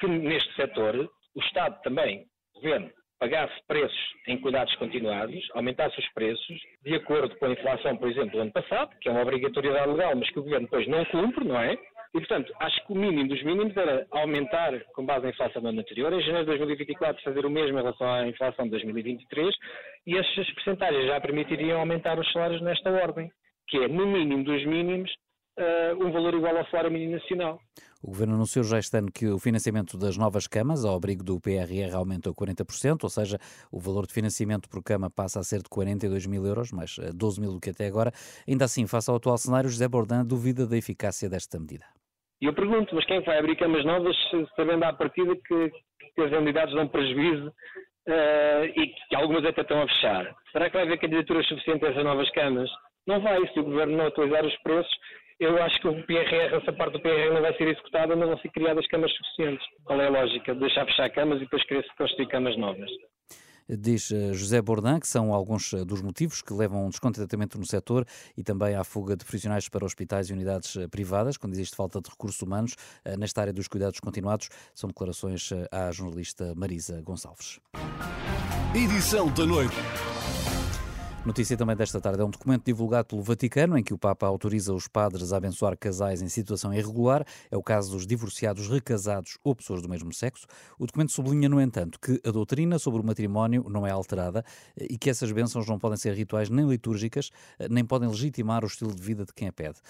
que 0.00 0.08
neste 0.08 0.52
setor 0.56 1.08
o 1.36 1.40
Estado 1.40 1.80
também, 1.82 2.26
o 2.56 2.60
Governo, 2.60 2.90
pagasse 3.24 3.54
preços 3.66 4.14
em 4.28 4.36
cuidados 4.36 4.74
continuados, 4.76 5.34
aumentasse 5.54 5.98
os 5.98 6.06
preços, 6.12 6.60
de 6.84 6.94
acordo 6.94 7.34
com 7.36 7.46
a 7.46 7.52
inflação, 7.52 7.96
por 7.96 8.10
exemplo, 8.10 8.32
do 8.32 8.40
ano 8.40 8.52
passado, 8.52 8.90
que 9.00 9.08
é 9.08 9.12
uma 9.12 9.22
obrigatoriedade 9.22 9.90
legal, 9.90 10.14
mas 10.14 10.28
que 10.28 10.38
o 10.38 10.42
governo 10.42 10.66
depois 10.66 10.86
não 10.86 11.02
cumpre, 11.06 11.42
não 11.42 11.58
é? 11.58 11.72
E, 11.72 12.18
portanto, 12.18 12.52
acho 12.60 12.86
que 12.86 12.92
o 12.92 12.96
mínimo 12.96 13.26
dos 13.26 13.42
mínimos 13.42 13.74
era 13.78 14.06
aumentar 14.10 14.78
com 14.94 15.06
base 15.06 15.24
na 15.24 15.30
inflação 15.30 15.62
do 15.62 15.68
ano 15.68 15.80
anterior, 15.80 16.12
em 16.12 16.20
janeiro 16.20 16.44
de 16.44 16.58
2024 16.58 17.22
fazer 17.22 17.46
o 17.46 17.50
mesmo 17.50 17.78
em 17.78 17.80
relação 17.80 18.12
à 18.12 18.28
inflação 18.28 18.66
de 18.66 18.72
2023, 18.72 19.54
e 20.06 20.18
essas 20.18 20.50
percentagens 20.52 21.06
já 21.06 21.18
permitiriam 21.18 21.80
aumentar 21.80 22.18
os 22.18 22.30
salários 22.30 22.60
nesta 22.60 22.90
ordem, 22.90 23.30
que 23.68 23.78
é, 23.78 23.88
no 23.88 24.06
mínimo 24.06 24.44
dos 24.44 24.66
mínimos, 24.66 25.10
um 25.98 26.10
valor 26.10 26.34
igual 26.34 26.56
ao 26.56 26.66
salário 26.66 26.90
mínimo 26.90 27.12
nacional. 27.12 27.60
O 28.02 28.08
Governo 28.08 28.34
anunciou 28.34 28.62
já 28.64 28.78
este 28.78 28.98
ano 28.98 29.10
que 29.10 29.26
o 29.28 29.38
financiamento 29.38 29.96
das 29.96 30.18
novas 30.18 30.46
camas, 30.46 30.84
ao 30.84 30.94
abrigo 30.94 31.24
do 31.24 31.40
PRR, 31.40 31.94
aumentou 31.94 32.34
40%, 32.34 33.02
ou 33.02 33.08
seja, 33.08 33.38
o 33.72 33.80
valor 33.80 34.06
de 34.06 34.12
financiamento 34.12 34.68
por 34.68 34.82
cama 34.82 35.08
passa 35.08 35.40
a 35.40 35.42
ser 35.42 35.62
de 35.62 35.70
42 35.70 36.26
mil 36.26 36.44
euros, 36.44 36.70
mais 36.70 36.96
12 37.14 37.40
mil 37.40 37.52
do 37.52 37.60
que 37.60 37.70
até 37.70 37.86
agora. 37.86 38.12
Ainda 38.46 38.66
assim, 38.66 38.86
face 38.86 39.08
ao 39.08 39.16
atual 39.16 39.38
cenário, 39.38 39.70
José 39.70 39.88
Bordan 39.88 40.22
duvida 40.22 40.66
da 40.66 40.76
eficácia 40.76 41.30
desta 41.30 41.58
medida. 41.58 41.86
E 42.42 42.46
eu 42.46 42.52
pergunto, 42.52 42.94
mas 42.94 43.06
quem 43.06 43.22
vai 43.22 43.38
abrir 43.38 43.56
camas 43.56 43.86
novas 43.86 44.14
sabendo 44.54 44.84
à 44.84 44.92
partida 44.92 45.34
que, 45.34 45.70
que 46.14 46.20
as 46.20 46.30
unidades 46.30 46.74
dão 46.74 46.86
prejuízo 46.86 47.48
uh, 47.48 48.64
e 48.66 48.86
que 48.88 49.16
algumas 49.16 49.46
até 49.46 49.62
estão 49.62 49.80
a 49.80 49.88
fechar? 49.88 50.36
Será 50.52 50.68
que 50.68 50.76
vai 50.76 50.84
haver 50.84 51.00
candidaturas 51.00 51.46
suficientes 51.48 51.88
a 51.88 51.92
essas 51.92 52.04
novas 52.04 52.30
camas? 52.32 52.68
Não 53.06 53.18
vai, 53.22 53.40
se 53.48 53.60
o 53.60 53.64
Governo 53.64 53.96
não 53.96 54.06
atualizar 54.08 54.44
os 54.44 54.56
preços, 54.58 54.92
eu 55.44 55.62
acho 55.62 55.80
que 55.80 55.88
o 55.88 56.06
PRR, 56.06 56.56
essa 56.56 56.72
parte 56.72 56.94
do 56.94 57.00
PRR 57.00 57.32
não 57.32 57.42
vai 57.42 57.54
ser 57.56 57.68
executada, 57.68 58.16
não 58.16 58.28
vão 58.28 58.38
ser 58.38 58.48
criadas 58.48 58.86
camas 58.88 59.12
suficientes. 59.12 59.66
Qual 59.84 60.00
é 60.00 60.06
a 60.06 60.10
lógica? 60.10 60.54
Deixar 60.54 60.86
fechar 60.86 61.10
camas 61.10 61.38
e 61.38 61.40
depois 61.40 61.64
querer 61.64 61.84
construir 61.96 62.26
camas 62.28 62.56
novas. 62.56 62.90
Diz 63.66 64.12
eh, 64.12 64.34
José 64.34 64.60
Bordan 64.60 65.00
que 65.00 65.08
são 65.08 65.32
alguns 65.32 65.72
eh, 65.72 65.84
dos 65.84 66.02
motivos 66.02 66.42
que 66.42 66.52
levam 66.52 66.80
a 66.80 66.84
um 66.84 66.90
descontentamento 66.90 67.58
no 67.58 67.64
setor 67.64 68.04
e 68.36 68.42
também 68.42 68.74
à 68.74 68.84
fuga 68.84 69.16
de 69.16 69.24
profissionais 69.24 69.68
para 69.70 69.86
hospitais 69.86 70.28
e 70.28 70.34
unidades 70.34 70.76
eh, 70.76 70.86
privadas, 70.86 71.38
quando 71.38 71.54
existe 71.54 71.74
falta 71.74 72.00
de 72.00 72.10
recursos 72.10 72.40
humanos 72.42 72.76
nesta 73.18 73.40
área 73.40 73.52
dos 73.52 73.68
cuidados 73.68 74.00
continuados. 74.00 74.50
São 74.74 74.88
declarações 74.88 75.50
à 75.70 75.90
jornalista 75.90 76.54
Marisa 76.54 77.00
Gonçalves. 77.02 77.58
Edição 78.74 79.32
da 79.32 79.46
noite. 79.46 79.76
Notícia 81.26 81.56
também 81.56 81.74
desta 81.74 81.98
tarde 82.02 82.20
é 82.20 82.24
um 82.24 82.28
documento 82.28 82.66
divulgado 82.66 83.08
pelo 83.08 83.22
Vaticano 83.22 83.78
em 83.78 83.82
que 83.82 83.94
o 83.94 83.98
Papa 83.98 84.26
autoriza 84.26 84.74
os 84.74 84.86
padres 84.86 85.32
a 85.32 85.38
abençoar 85.38 85.74
casais 85.74 86.20
em 86.20 86.28
situação 86.28 86.72
irregular. 86.72 87.24
É 87.50 87.56
o 87.56 87.62
caso 87.62 87.92
dos 87.92 88.06
divorciados 88.06 88.68
recasados 88.68 89.38
ou 89.42 89.56
pessoas 89.56 89.80
do 89.80 89.88
mesmo 89.88 90.12
sexo. 90.12 90.46
O 90.78 90.84
documento 90.84 91.12
sublinha, 91.12 91.48
no 91.48 91.58
entanto, 91.58 91.98
que 91.98 92.20
a 92.28 92.30
doutrina 92.30 92.78
sobre 92.78 93.00
o 93.00 93.04
matrimónio 93.04 93.64
não 93.70 93.86
é 93.86 93.90
alterada 93.90 94.44
e 94.78 94.98
que 94.98 95.08
essas 95.08 95.32
bênçãos 95.32 95.66
não 95.66 95.78
podem 95.78 95.96
ser 95.96 96.12
rituais 96.12 96.50
nem 96.50 96.68
litúrgicas, 96.68 97.30
nem 97.70 97.86
podem 97.86 98.06
legitimar 98.06 98.62
o 98.62 98.66
estilo 98.66 98.94
de 98.94 99.00
vida 99.00 99.24
de 99.24 99.32
quem 99.32 99.48
a 99.48 99.52
pede. 99.52 99.80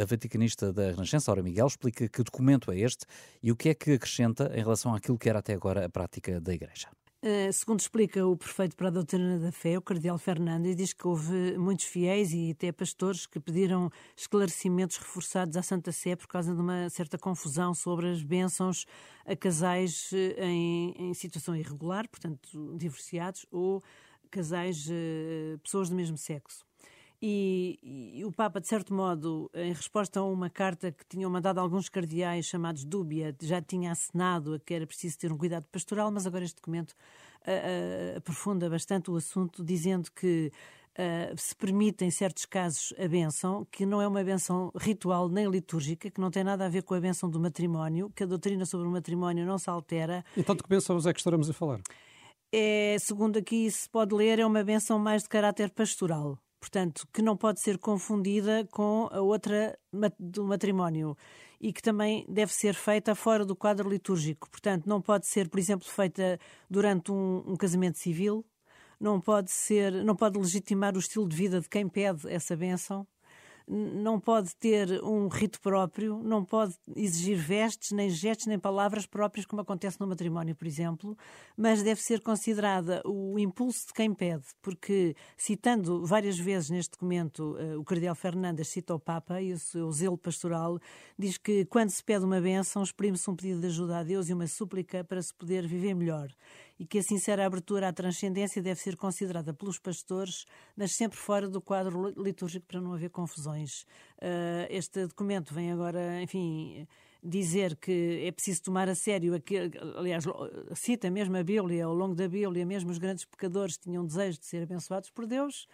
A 0.00 0.04
vaticanista 0.04 0.72
da 0.72 0.92
Renascença, 0.92 1.28
Aura 1.28 1.42
Miguel, 1.42 1.66
explica 1.66 2.06
que 2.06 2.22
documento 2.22 2.70
é 2.70 2.78
este 2.78 3.04
e 3.42 3.50
o 3.50 3.56
que 3.56 3.70
é 3.70 3.74
que 3.74 3.94
acrescenta 3.94 4.52
em 4.54 4.60
relação 4.60 4.94
àquilo 4.94 5.18
que 5.18 5.28
era 5.28 5.40
até 5.40 5.54
agora 5.54 5.84
a 5.84 5.88
prática 5.88 6.40
da 6.40 6.54
Igreja. 6.54 6.86
Uh, 7.20 7.52
segundo 7.52 7.80
explica 7.80 8.24
o 8.24 8.36
prefeito 8.36 8.76
para 8.76 8.86
a 8.86 8.90
doutrina 8.92 9.40
da 9.40 9.50
fé, 9.50 9.76
o 9.76 9.82
cardeal 9.82 10.16
Fernandes, 10.18 10.76
diz 10.76 10.92
que 10.92 11.04
houve 11.04 11.58
muitos 11.58 11.86
fiéis 11.86 12.32
e 12.32 12.52
até 12.52 12.70
pastores 12.70 13.26
que 13.26 13.40
pediram 13.40 13.90
esclarecimentos 14.16 14.98
reforçados 14.98 15.56
à 15.56 15.62
Santa 15.62 15.90
Sé 15.90 16.14
por 16.14 16.28
causa 16.28 16.54
de 16.54 16.60
uma 16.60 16.88
certa 16.90 17.18
confusão 17.18 17.74
sobre 17.74 18.08
as 18.08 18.22
bênçãos 18.22 18.86
a 19.26 19.34
casais 19.34 20.12
eh, 20.12 20.46
em, 20.46 21.10
em 21.10 21.12
situação 21.12 21.56
irregular, 21.56 22.08
portanto, 22.08 22.76
divorciados, 22.78 23.44
ou 23.50 23.82
casais, 24.30 24.86
uh, 24.86 25.58
pessoas 25.58 25.90
do 25.90 25.96
mesmo 25.96 26.16
sexo. 26.16 26.67
E, 27.20 28.14
e, 28.18 28.24
o 28.24 28.30
Papa, 28.30 28.60
de 28.60 28.68
certo 28.68 28.94
modo, 28.94 29.50
em 29.52 29.72
resposta 29.72 30.20
a 30.20 30.24
uma 30.24 30.48
carta 30.48 30.92
que 30.92 31.04
tinham 31.08 31.28
mandado 31.28 31.58
alguns 31.58 31.88
cardeais 31.88 32.46
chamados 32.46 32.84
Dúbia, 32.84 33.34
já 33.42 33.60
tinha 33.60 33.90
assinado 33.90 34.54
a 34.54 34.60
que 34.60 34.72
era 34.72 34.86
preciso 34.86 35.18
ter 35.18 35.32
um 35.32 35.36
cuidado 35.36 35.66
pastoral, 35.72 36.12
mas 36.12 36.26
agora 36.28 36.44
este 36.44 36.56
documento 36.56 36.92
uh, 36.92 38.14
uh, 38.14 38.18
aprofunda 38.18 38.70
bastante 38.70 39.10
o 39.10 39.16
assunto, 39.16 39.64
dizendo 39.64 40.12
que 40.12 40.52
uh, 40.92 41.36
se 41.36 41.56
permite, 41.56 42.04
em 42.04 42.10
certos 42.10 42.46
casos, 42.46 42.94
a 42.96 43.08
benção, 43.08 43.66
que 43.68 43.84
não 43.84 44.00
é 44.00 44.06
uma 44.06 44.22
benção 44.22 44.70
ritual 44.76 45.28
nem 45.28 45.50
litúrgica, 45.50 46.08
que 46.08 46.20
não 46.20 46.30
tem 46.30 46.44
nada 46.44 46.66
a 46.66 46.68
ver 46.68 46.84
com 46.84 46.94
a 46.94 47.00
benção 47.00 47.28
do 47.28 47.40
matrimónio, 47.40 48.12
que 48.14 48.22
a 48.22 48.26
doutrina 48.26 48.64
sobre 48.64 48.86
o 48.86 48.90
matrimónio 48.92 49.44
não 49.44 49.58
se 49.58 49.68
altera. 49.68 50.24
Então, 50.36 50.54
de 50.54 50.62
que 50.62 50.68
bênçãos 50.68 51.04
é 51.04 51.12
que 51.12 51.18
estaremos 51.18 51.50
a 51.50 51.52
falar? 51.52 51.80
É, 52.52 52.96
segundo 53.00 53.38
aqui 53.38 53.68
se 53.68 53.88
pode 53.90 54.14
ler, 54.14 54.38
é 54.38 54.46
uma 54.46 54.62
benção 54.62 55.00
mais 55.00 55.24
de 55.24 55.28
caráter 55.28 55.68
pastoral. 55.70 56.38
Portanto, 56.68 57.08
que 57.12 57.22
não 57.22 57.34
pode 57.34 57.60
ser 57.60 57.78
confundida 57.78 58.66
com 58.70 59.08
a 59.10 59.20
outra 59.20 59.76
do 60.18 60.44
matrimónio 60.44 61.16
e 61.58 61.72
que 61.72 61.82
também 61.82 62.26
deve 62.28 62.52
ser 62.52 62.74
feita 62.74 63.14
fora 63.14 63.44
do 63.44 63.56
quadro 63.56 63.88
litúrgico. 63.88 64.48
Portanto, 64.50 64.86
não 64.86 65.00
pode 65.00 65.26
ser, 65.26 65.48
por 65.48 65.58
exemplo, 65.58 65.88
feita 65.88 66.38
durante 66.68 67.10
um, 67.10 67.42
um 67.46 67.56
casamento 67.56 67.98
civil, 67.98 68.44
não 69.00 69.18
pode 69.18 69.50
ser, 69.50 70.04
não 70.04 70.14
pode 70.14 70.38
legitimar 70.38 70.94
o 70.94 70.98
estilo 70.98 71.26
de 71.26 71.34
vida 71.34 71.60
de 71.60 71.68
quem 71.68 71.88
pede 71.88 72.28
essa 72.28 72.54
bênção 72.54 73.06
não 73.68 74.18
pode 74.18 74.54
ter 74.56 75.02
um 75.04 75.28
rito 75.28 75.60
próprio, 75.60 76.22
não 76.22 76.44
pode 76.44 76.74
exigir 76.96 77.36
vestes, 77.36 77.92
nem 77.92 78.08
gestos, 78.08 78.46
nem 78.46 78.58
palavras 78.58 79.06
próprias, 79.06 79.44
como 79.44 79.60
acontece 79.60 80.00
no 80.00 80.06
matrimónio, 80.06 80.56
por 80.56 80.66
exemplo, 80.66 81.16
mas 81.56 81.82
deve 81.82 82.00
ser 82.00 82.20
considerada 82.20 83.02
o 83.04 83.38
impulso 83.38 83.88
de 83.88 83.92
quem 83.92 84.14
pede, 84.14 84.44
porque, 84.62 85.14
citando 85.36 86.04
várias 86.06 86.38
vezes 86.38 86.70
neste 86.70 86.92
documento, 86.92 87.56
eh, 87.58 87.76
o 87.76 87.84
Cardeal 87.84 88.14
Fernandes 88.14 88.68
cita 88.68 88.94
o 88.94 88.98
Papa 89.00 89.40
e 89.42 89.52
o 89.52 89.58
seu 89.58 89.90
zelo 89.92 90.16
pastoral, 90.16 90.78
diz 91.18 91.36
que 91.36 91.64
quando 91.66 91.90
se 91.90 92.02
pede 92.02 92.24
uma 92.24 92.40
bênção, 92.40 92.82
exprime-se 92.82 93.30
um 93.30 93.36
pedido 93.36 93.60
de 93.60 93.66
ajuda 93.66 93.98
a 93.98 94.02
Deus 94.02 94.28
e 94.28 94.32
uma 94.32 94.46
súplica 94.46 95.04
para 95.04 95.20
se 95.20 95.34
poder 95.34 95.66
viver 95.66 95.94
melhor 95.94 96.28
e 96.78 96.86
que 96.86 96.98
a 96.98 97.02
sincera 97.02 97.44
abertura 97.44 97.88
à 97.88 97.92
transcendência 97.92 98.62
deve 98.62 98.80
ser 98.80 98.96
considerada 98.96 99.52
pelos 99.52 99.78
pastores, 99.78 100.46
mas 100.76 100.92
sempre 100.92 101.18
fora 101.18 101.48
do 101.48 101.60
quadro 101.60 102.10
litúrgico 102.16 102.66
para 102.66 102.80
não 102.80 102.92
haver 102.92 103.10
confusões. 103.10 103.82
Uh, 104.18 104.66
este 104.70 105.06
documento 105.06 105.52
vem 105.52 105.72
agora, 105.72 106.22
enfim, 106.22 106.86
dizer 107.22 107.76
que 107.76 108.22
é 108.24 108.30
preciso 108.30 108.62
tomar 108.62 108.88
a 108.88 108.94
sério, 108.94 109.34
aquele, 109.34 109.72
aliás, 109.96 110.24
cita 110.74 111.10
mesmo 111.10 111.36
a 111.36 111.42
Bíblia, 111.42 111.84
ao 111.84 111.94
longo 111.94 112.14
da 112.14 112.28
Bíblia, 112.28 112.64
mesmo 112.64 112.90
os 112.90 112.98
grandes 112.98 113.24
pecadores 113.24 113.76
tinham 113.76 114.06
desejo 114.06 114.38
de 114.38 114.46
ser 114.46 114.62
abençoados 114.62 115.10
por 115.10 115.26
Deus 115.26 115.66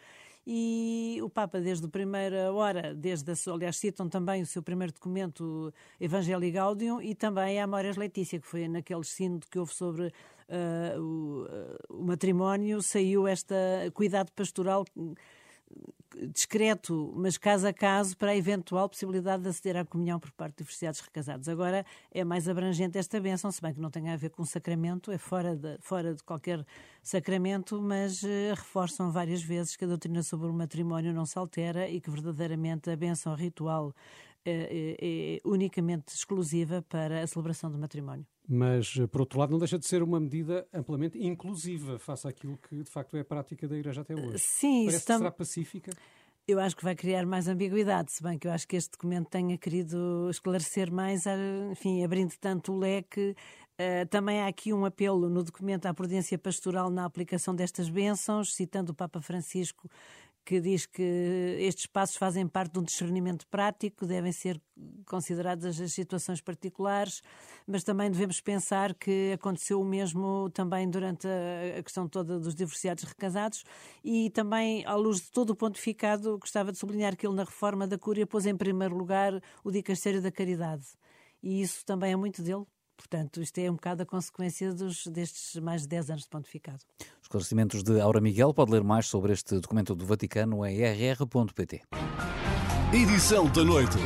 e 0.47 1.19
o 1.23 1.31
Papa, 1.31 1.61
desde 1.61 1.87
a 1.87 1.89
primeira 1.89 2.53
hora, 2.53 2.95
desde 2.95 3.33
a, 3.33 3.35
aliás, 3.53 3.77
citam 3.77 4.09
também 4.09 4.43
o 4.43 4.47
seu 4.47 4.63
primeiro 4.63 4.93
documento, 4.93 5.73
Evangelii 5.99 6.51
Gaudium, 6.51 7.01
e 7.01 7.15
também 7.15 7.59
a 7.61 7.65
Amores 7.65 7.97
Letícia, 7.97 8.39
que 8.39 8.47
foi 8.47 8.69
naquele 8.69 9.05
sínodo 9.05 9.47
que 9.51 9.59
houve 9.59 9.75
sobre 9.75 10.07
uh, 10.07 11.01
o, 11.01 11.45
uh, 11.45 12.01
o 12.01 12.05
matrimónio, 12.05 12.83
saiu 12.83 13.27
esta 13.27 13.55
cuidado 13.95 14.31
pastoral 14.33 14.85
discreto, 16.33 17.13
mas 17.17 17.37
caso 17.37 17.67
a 17.67 17.73
caso, 17.73 18.17
para 18.17 18.31
a 18.31 18.37
eventual 18.37 18.89
possibilidade 18.89 19.43
de 19.43 19.49
aceder 19.49 19.77
à 19.77 19.85
comunhão 19.85 20.19
por 20.19 20.31
parte 20.33 20.57
de 20.57 20.65
divorciados 20.65 21.01
recasados. 21.01 21.49
Agora 21.49 21.85
é 22.11 22.25
mais 22.25 22.49
abrangente 22.49 22.99
esta 22.99 23.21
bênção, 23.21 23.51
se 23.51 23.61
bem 23.61 23.75
que 23.75 23.81
não 23.81 23.91
tem 23.91 24.11
a 24.11 24.17
ver 24.17 24.31
com 24.31 24.45
sacramento, 24.45 25.11
é 25.11 25.19
fora 25.19 25.57
de, 25.57 25.79
fora 25.81 26.15
de 26.15 26.23
qualquer 26.23 26.65
sacramento, 27.03 27.81
mas 27.81 28.23
uh, 28.23 28.55
reforçam 28.55 29.11
várias 29.11 29.43
vezes 29.43 29.77
que 29.77 29.85
a 29.85 29.89
doutrina 29.89 30.23
sobre 30.23 30.49
o 30.49 30.53
matrimónio 30.53 31.13
não 31.13 31.27
se 31.27 31.39
altera 31.39 31.89
e 31.89 32.01
que 32.01 32.11
verdadeiramente 32.11 32.91
a 32.91 32.97
bênção 32.97 33.35
ritual 33.35 33.95
é, 34.45 34.53
é, 34.53 35.37
é 35.37 35.41
unicamente 35.45 36.15
exclusiva 36.15 36.83
para 36.83 37.23
a 37.23 37.27
celebração 37.27 37.71
do 37.71 37.79
matrimónio. 37.79 38.27
Mas, 38.47 38.95
por 39.11 39.23
outro 39.23 39.39
lado, 39.39 39.51
não 39.51 39.59
deixa 39.59 39.79
de 39.79 39.87
ser 39.87 40.03
uma 40.03 40.21
medida 40.21 40.67
amplamente 40.73 41.19
inclusiva 41.19 41.99
face 41.99 42.29
àquilo 42.29 42.59
que, 42.59 42.83
de 42.83 42.91
facto, 42.91 43.17
é 43.17 43.21
a 43.21 43.25
prática 43.25 43.67
da 43.67 43.77
Igreja 43.77 44.03
até 44.03 44.15
hoje. 44.15 44.39
Sim, 44.39 44.85
Parece 44.87 45.07
tam... 45.07 45.19
será 45.19 45.31
pacífica? 45.31 45.93
Eu 46.47 46.61
acho 46.61 46.77
que 46.77 46.85
vai 46.85 46.95
criar 46.95 47.25
mais 47.25 47.49
ambiguidade, 47.49 48.13
se 48.13 48.23
bem 48.23 48.39
que 48.39 48.47
eu 48.47 48.53
acho 48.53 48.69
que 48.69 48.77
este 48.77 48.91
documento 48.93 49.31
tenha 49.31 49.57
querido 49.57 50.29
esclarecer 50.31 50.93
mais, 50.93 51.23
enfim, 51.71 52.05
abrindo 52.05 52.35
tanto 52.39 52.73
o 52.73 52.79
leque. 52.79 53.35
Uh, 53.81 54.07
também 54.11 54.43
há 54.43 54.47
aqui 54.47 54.71
um 54.71 54.85
apelo 54.85 55.31
no 55.31 55.43
documento 55.43 55.87
à 55.87 55.95
prudência 55.95 56.39
pastoral 56.39 56.91
na 56.91 57.07
aplicação 57.07 57.55
destas 57.55 57.89
bênçãos, 57.89 58.55
citando 58.55 58.93
o 58.93 58.95
Papa 58.95 59.23
Francisco, 59.23 59.89
que 60.45 60.61
diz 60.61 60.85
que 60.85 61.57
estes 61.61 61.87
passos 61.87 62.17
fazem 62.17 62.47
parte 62.47 62.73
de 62.75 62.79
um 62.79 62.83
discernimento 62.83 63.47
prático, 63.47 64.07
devem 64.07 64.33
ser 64.33 64.61
consideradas 65.07 65.81
as 65.81 65.93
situações 65.93 66.41
particulares, 66.41 67.23
mas 67.67 67.83
também 67.83 68.11
devemos 68.11 68.41
pensar 68.41 68.95
que 68.95 69.33
aconteceu 69.33 69.81
o 69.81 69.85
mesmo 69.85 70.51
também 70.51 70.89
durante 70.89 71.27
a 71.27 71.83
questão 71.83 72.07
toda 72.07 72.39
dos 72.39 72.55
divorciados 72.55 73.05
recasados 73.05 73.65
e 74.05 74.31
também, 74.31 74.85
à 74.85 74.95
luz 74.95 75.23
de 75.23 75.31
todo 75.31 75.51
o 75.51 75.57
pontificado, 75.57 76.39
gostava 76.39 76.71
de 76.71 76.79
sublinhar 76.79 77.17
que 77.17 77.27
ele, 77.27 77.37
na 77.37 77.45
reforma 77.45 77.87
da 77.87 77.97
Cúria, 77.97 78.27
pôs 78.27 78.45
em 78.45 78.57
primeiro 78.57 78.97
lugar 78.97 79.41
o 79.63 79.71
Dicastério 79.71 80.21
da 80.21 80.31
Caridade. 80.31 80.85
E 81.43 81.63
isso 81.63 81.85
também 81.85 82.13
é 82.13 82.17
muito 82.17 82.43
dele, 82.43 82.65
Portanto, 82.97 83.43
isto 83.43 83.59
é 83.59 83.71
um 83.71 83.75
bocado 83.75 84.03
a 84.03 84.07
consequência 84.07 84.73
dos, 84.73 85.07
destes 85.07 85.61
mais 85.61 85.83
de 85.83 85.89
10 85.89 86.11
anos 86.11 86.23
de 86.23 86.29
pontificado. 86.29 86.79
Esclarecimentos 87.23 87.83
de 87.83 88.01
Aura 88.01 88.21
Miguel. 88.21 88.55
Pode 88.55 88.71
ler 88.71 88.85
mais 88.85 89.07
sobre 89.07 89.33
este 89.33 89.59
documento 89.61 89.95
do 89.95 90.07
Vaticano 90.07 90.65
em 90.65 90.81
rr.pt. 90.83 91.83
Edição 92.93 93.51
da 93.51 93.65
noite. 93.65 93.99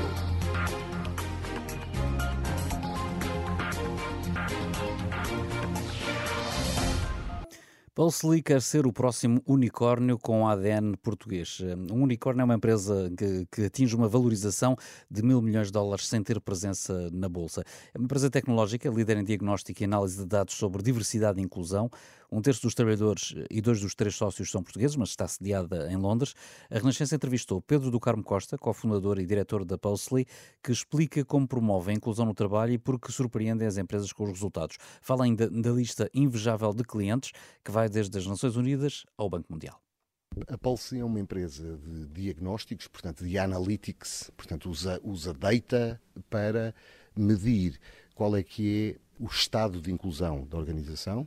Paulsli 7.99 8.41
quer 8.41 8.63
ser 8.63 8.87
o 8.87 8.93
próximo 8.93 9.43
unicórnio 9.45 10.17
com 10.17 10.47
ADN 10.47 10.97
português. 10.99 11.59
Um 11.91 12.05
unicórnio 12.05 12.43
é 12.43 12.45
uma 12.45 12.55
empresa 12.55 13.11
que, 13.19 13.45
que, 13.51 13.65
atinge 13.65 13.97
uma 13.97 14.07
valorização 14.07 14.77
de 15.11 15.21
mil 15.21 15.43
milhões 15.43 15.67
de 15.67 15.73
dólares 15.73 16.07
sem 16.07 16.23
ter 16.23 16.41
presença 16.41 17.11
na 17.13 17.29
Bolsa. 17.29 17.65
É 17.93 17.99
uma 17.99 18.05
empresa 18.05 18.31
tecnológica, 18.31 18.89
líder 18.89 19.17
em 19.17 19.25
diagnóstico 19.25 19.83
e 19.83 19.85
análise 19.85 20.17
de 20.17 20.27
dados 20.27 20.55
sobre 20.55 20.81
diversidade 20.81 21.41
e 21.41 21.43
inclusão. 21.43 21.91
Um 22.31 22.43
terço 22.43 22.61
dos 22.61 22.75
trabalhadores 22.75 23.35
e 23.51 23.59
dois 23.63 23.81
dos 23.81 23.95
três 23.95 24.15
sócios 24.15 24.51
são 24.51 24.63
portugueses, 24.63 24.97
mas 24.97 25.09
está 25.09 25.27
sediada 25.27 25.91
em 25.91 25.97
Londres. 25.97 26.35
A 26.71 26.75
Renascença 26.75 27.17
entrevistou 27.17 27.63
Pedro 27.63 27.91
do 27.91 27.99
Carmo 27.99 28.23
Costa, 28.23 28.59
cofundador 28.59 29.19
e 29.19 29.25
diretor 29.25 29.65
da 29.65 29.79
Pulsely, 29.79 30.27
que 30.63 30.71
explica 30.71 31.25
como 31.25 31.49
promove 31.49 31.91
a 31.91 31.95
inclusão 31.95 32.27
no 32.27 32.35
trabalho 32.35 32.75
e 32.75 32.79
por 32.79 33.01
que 33.01 33.11
surpreendem 33.11 33.67
as 33.67 33.79
empresas 33.79 34.13
com 34.13 34.25
os 34.25 34.31
resultados. 34.31 34.77
Fala 35.01 35.25
ainda 35.25 35.49
da 35.49 35.71
lista 35.71 36.11
invejável 36.13 36.75
de 36.75 36.85
clientes, 36.85 37.33
que 37.65 37.71
vai 37.71 37.89
desde 37.89 38.19
as 38.19 38.27
Nações 38.27 38.57
Unidas 38.57 39.07
ao 39.17 39.31
Banco 39.31 39.51
Mundial. 39.51 39.81
A 40.49 40.59
Pulse 40.59 40.99
é 40.99 41.05
uma 41.05 41.19
empresa 41.19 41.79
de 41.79 42.05
diagnósticos, 42.09 42.89
portanto, 42.89 43.25
de 43.25 43.39
analytics, 43.39 44.31
portanto, 44.37 44.69
usa, 44.69 45.01
usa 45.03 45.33
data 45.33 45.99
para 46.29 46.75
medir 47.17 47.81
qual 48.15 48.37
é 48.37 48.43
que 48.43 48.99
é 48.99 49.01
o 49.19 49.27
estado 49.27 49.81
de 49.81 49.91
inclusão 49.91 50.47
da 50.47 50.59
organização 50.59 51.27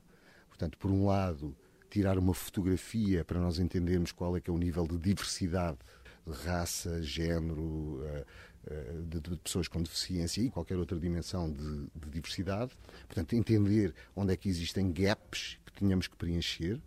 Portanto, 0.62 0.78
por 0.78 0.92
um 0.92 1.08
lado, 1.08 1.56
tirar 1.90 2.20
uma 2.20 2.36
fotografia 2.36 3.26
para 3.26 3.40
nós 3.40 3.58
entendermos 3.58 4.12
qual 4.12 4.38
é 4.38 4.40
que 4.40 4.48
é 4.48 4.54
o 4.54 4.60
nível 4.60 4.86
de 4.86 4.96
diversidade 4.96 5.80
de 6.24 6.34
raça, 6.34 7.02
género, 7.02 8.00
eh, 8.04 8.26
eh, 8.68 8.94
de, 9.08 9.38
pessoas 9.38 9.68
com 9.68 9.82
deficiência 9.82 10.40
e 10.40 10.52
qualquer 10.52 10.78
outra 10.78 11.00
dimensão 11.00 11.52
de, 11.52 11.88
de, 11.96 12.10
diversidade. 12.12 12.78
Portanto, 13.08 13.34
entender 13.34 13.92
onde 14.16 14.34
é 14.34 14.38
que 14.38 14.48
existem 14.48 14.92
gaps 14.92 15.58
que 15.66 15.74
tenhamos 15.74 16.08
que 16.08 16.16
preencher 16.16 16.80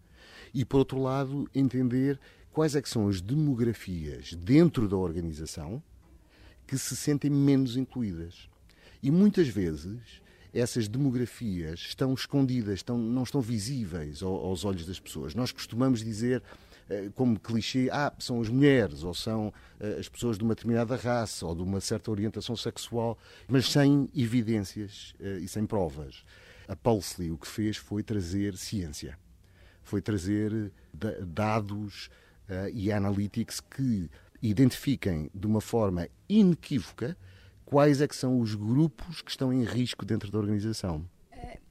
e, 0.54 0.64
por 0.64 0.76
outro 0.76 1.02
lado, 1.02 1.50
entender 1.52 2.20
quais 2.52 2.76
é 2.76 2.80
que 2.80 2.88
são 2.88 3.08
as 3.08 3.20
demografias 3.20 4.34
dentro 4.34 4.88
da 4.88 4.96
organização 4.96 5.82
que 6.64 6.78
se 6.78 6.94
sentem 6.94 7.28
menos 7.28 7.76
incluídas. 7.76 8.48
E 9.02 9.10
muitas 9.10 9.48
vezes 9.48 10.22
essas 10.54 10.86
demografias 10.86 11.80
estão 11.80 12.14
escondidas, 12.14 12.74
estão, 12.74 12.96
não 12.96 13.24
estão 13.24 13.40
visíveis 13.40 14.22
aos 14.22 14.64
olhos 14.64 14.86
das 14.86 15.00
pessoas. 15.00 15.34
Nós 15.34 15.50
costumamos 15.50 16.04
dizer 16.04 16.42
eh, 16.88 17.10
como 17.14 17.40
clichê, 17.40 17.88
ah, 17.90 18.12
são 18.18 18.40
as 18.40 18.48
mulheres, 18.48 19.02
ou 19.02 19.12
são 19.12 19.52
eh, 19.80 19.96
as 19.98 20.08
pessoas 20.08 20.38
de 20.38 20.44
uma 20.44 20.54
determinada 20.54 20.94
raça, 20.96 21.44
ou 21.44 21.54
de 21.54 21.62
uma 21.62 21.80
certa 21.80 22.10
orientação 22.10 22.56
sexual, 22.56 23.18
mas 23.48 23.70
sem 23.70 24.08
evidências 24.14 25.14
eh, 25.18 25.38
e 25.40 25.48
sem 25.48 25.66
provas. 25.66 26.22
A 26.68 26.76
Pulsley 26.76 27.30
o 27.30 27.38
que 27.38 27.48
fez 27.48 27.76
foi 27.76 28.02
trazer 28.02 28.56
ciência, 28.56 29.18
foi 29.82 30.00
trazer 30.00 30.72
dados 31.26 32.08
e 32.72 32.90
analytics 32.90 33.60
que 33.60 34.08
identifiquem 34.40 35.30
de 35.34 35.46
uma 35.46 35.60
forma 35.60 36.08
inequívoca 36.26 37.16
quais 37.74 38.00
é 38.00 38.06
que 38.06 38.14
são 38.14 38.38
os 38.38 38.54
grupos 38.54 39.20
que 39.20 39.32
estão 39.32 39.52
em 39.52 39.64
risco 39.64 40.04
dentro 40.04 40.30
da 40.30 40.38
organização? 40.38 41.04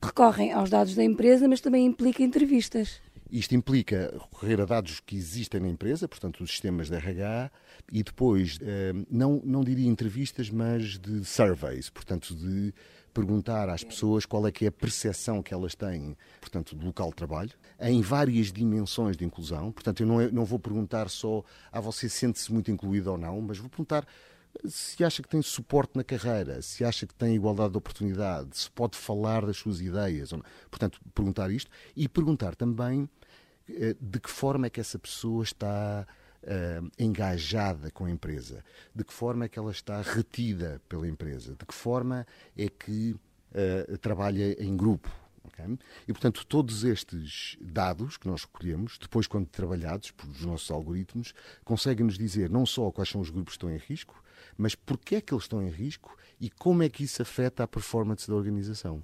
Recorrem 0.03 0.51
aos 0.51 0.69
dados 0.69 0.95
da 0.95 1.03
empresa, 1.03 1.47
mas 1.47 1.61
também 1.61 1.85
implica 1.85 2.21
entrevistas. 2.21 2.99
Isto 3.31 3.55
implica 3.55 4.11
recorrer 4.11 4.59
a 4.59 4.65
dados 4.65 4.99
que 4.99 5.15
existem 5.15 5.61
na 5.61 5.69
empresa, 5.69 6.05
portanto, 6.05 6.43
os 6.43 6.51
sistemas 6.51 6.89
de 6.89 6.95
RH, 6.95 7.49
e 7.89 8.03
depois, 8.03 8.59
eh, 8.61 8.91
não, 9.09 9.41
não 9.45 9.63
diria 9.63 9.87
entrevistas, 9.87 10.49
mas 10.49 10.99
de 10.99 11.23
surveys, 11.23 11.89
portanto, 11.89 12.35
de 12.35 12.73
perguntar 13.13 13.69
às 13.69 13.83
pessoas 13.83 14.25
qual 14.25 14.45
é 14.45 14.51
que 14.51 14.65
é 14.65 14.67
a 14.67 14.71
percepção 14.71 15.41
que 15.41 15.53
elas 15.53 15.73
têm, 15.73 16.17
portanto, 16.41 16.75
do 16.75 16.85
local 16.85 17.11
de 17.11 17.15
trabalho, 17.15 17.51
em 17.79 18.01
várias 18.01 18.51
dimensões 18.51 19.15
de 19.15 19.23
inclusão. 19.23 19.71
Portanto, 19.71 20.01
eu 20.01 20.07
não, 20.07 20.19
não 20.31 20.43
vou 20.43 20.59
perguntar 20.59 21.09
só, 21.09 21.43
a 21.71 21.77
ah, 21.77 21.81
você 21.81 22.09
sente-se 22.09 22.51
muito 22.51 22.69
incluído 22.69 23.11
ou 23.11 23.17
não, 23.17 23.39
mas 23.39 23.57
vou 23.57 23.69
perguntar 23.69 24.05
se 24.65 25.03
acha 25.03 25.21
que 25.21 25.29
tem 25.29 25.41
suporte 25.41 25.95
na 25.95 26.03
carreira, 26.03 26.61
se 26.61 26.83
acha 26.83 27.07
que 27.07 27.13
tem 27.15 27.35
igualdade 27.35 27.71
de 27.71 27.77
oportunidade, 27.77 28.57
se 28.57 28.69
pode 28.69 28.97
falar 28.97 29.45
das 29.45 29.57
suas 29.57 29.81
ideias. 29.81 30.31
Portanto, 30.69 30.99
perguntar 31.13 31.51
isto 31.51 31.69
e 31.95 32.07
perguntar 32.07 32.55
também 32.55 33.09
eh, 33.69 33.95
de 33.99 34.19
que 34.19 34.29
forma 34.29 34.67
é 34.67 34.69
que 34.69 34.79
essa 34.79 34.99
pessoa 34.99 35.43
está 35.43 36.05
uh, 36.43 36.91
engajada 36.99 37.89
com 37.91 38.05
a 38.05 38.11
empresa? 38.11 38.63
De 38.93 39.03
que 39.03 39.13
forma 39.13 39.45
é 39.45 39.49
que 39.49 39.57
ela 39.57 39.71
está 39.71 40.01
retida 40.01 40.81
pela 40.87 41.07
empresa? 41.07 41.55
De 41.55 41.65
que 41.65 41.73
forma 41.73 42.27
é 42.57 42.69
que 42.69 43.11
uh, 43.13 43.97
trabalha 43.99 44.61
em 44.63 44.75
grupo? 44.75 45.09
Okay? 45.45 45.77
E, 46.07 46.13
portanto, 46.13 46.45
todos 46.45 46.83
estes 46.83 47.57
dados 47.59 48.17
que 48.17 48.27
nós 48.27 48.43
recolhemos, 48.43 48.97
depois, 48.97 49.27
quando 49.27 49.47
trabalhados 49.47 50.11
pelos 50.11 50.41
nossos 50.45 50.71
algoritmos, 50.71 51.33
conseguem-nos 51.63 52.17
dizer 52.17 52.49
não 52.49 52.65
só 52.65 52.91
quais 52.91 53.09
são 53.09 53.21
os 53.21 53.29
grupos 53.29 53.53
que 53.53 53.57
estão 53.57 53.71
em 53.71 53.77
risco, 53.77 54.23
mas 54.57 54.75
porquê 54.75 55.15
é 55.15 55.21
que 55.21 55.33
eles 55.33 55.45
estão 55.45 55.61
em 55.61 55.69
risco 55.69 56.17
e 56.39 56.49
como 56.49 56.83
é 56.83 56.89
que 56.89 57.03
isso 57.03 57.21
afeta 57.21 57.63
a 57.63 57.67
performance 57.67 58.27
da 58.27 58.35
organização. 58.35 59.03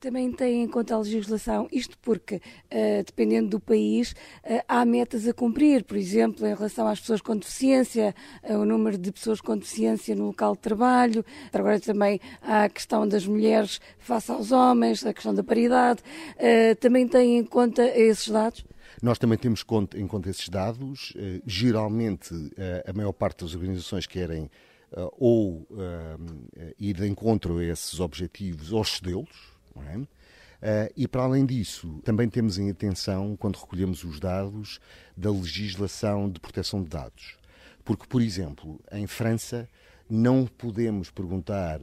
Também 0.00 0.30
tem 0.30 0.62
em 0.62 0.68
conta 0.68 0.94
a 0.94 0.98
legislação, 0.98 1.68
isto 1.72 1.98
porque, 1.98 2.36
uh, 2.36 3.02
dependendo 3.04 3.48
do 3.48 3.60
país, 3.60 4.12
uh, 4.12 4.62
há 4.68 4.84
metas 4.84 5.26
a 5.26 5.32
cumprir. 5.32 5.84
Por 5.84 5.96
exemplo, 5.96 6.46
em 6.46 6.54
relação 6.54 6.86
às 6.86 7.00
pessoas 7.00 7.20
com 7.20 7.36
deficiência, 7.36 8.14
uh, 8.48 8.58
o 8.58 8.64
número 8.64 8.96
de 8.96 9.10
pessoas 9.10 9.40
com 9.40 9.56
deficiência 9.56 10.14
no 10.14 10.26
local 10.26 10.54
de 10.54 10.60
trabalho. 10.60 11.24
Agora 11.52 11.80
também 11.80 12.20
há 12.40 12.64
a 12.64 12.68
questão 12.68 13.08
das 13.08 13.26
mulheres 13.26 13.80
face 13.98 14.30
aos 14.30 14.52
homens, 14.52 15.04
a 15.04 15.12
questão 15.12 15.34
da 15.34 15.42
paridade. 15.42 16.00
também 16.80 17.06
tem 17.08 17.38
em 17.38 17.44
conta 17.44 17.84
esses 17.84 18.28
dados? 18.28 18.64
Nós 19.02 19.18
também 19.18 19.38
temos 19.38 19.64
em 19.96 20.06
conta 20.06 20.30
esses 20.30 20.48
dados. 20.48 21.12
Geralmente, 21.46 22.32
a 22.86 22.92
maior 22.92 23.12
parte 23.12 23.44
das 23.44 23.54
organizações 23.54 24.06
querem 24.06 24.50
ou 25.12 25.66
ir 26.78 26.94
de 26.94 27.06
encontro 27.06 27.58
a 27.58 27.64
esses 27.64 28.00
objetivos 28.00 28.72
ou 28.72 28.84
cedê-los 28.84 29.58
é? 29.82 29.98
Uh, 29.98 30.92
e 30.96 31.06
para 31.06 31.22
além 31.22 31.46
disso, 31.46 32.00
também 32.04 32.28
temos 32.28 32.58
em 32.58 32.68
atenção, 32.68 33.36
quando 33.36 33.56
recolhemos 33.56 34.02
os 34.02 34.18
dados, 34.18 34.80
da 35.16 35.30
legislação 35.30 36.28
de 36.28 36.40
proteção 36.40 36.82
de 36.82 36.88
dados. 36.88 37.36
Porque, 37.84 38.06
por 38.06 38.20
exemplo, 38.20 38.80
em 38.90 39.06
França, 39.06 39.68
não 40.10 40.46
podemos 40.46 41.10
perguntar 41.10 41.80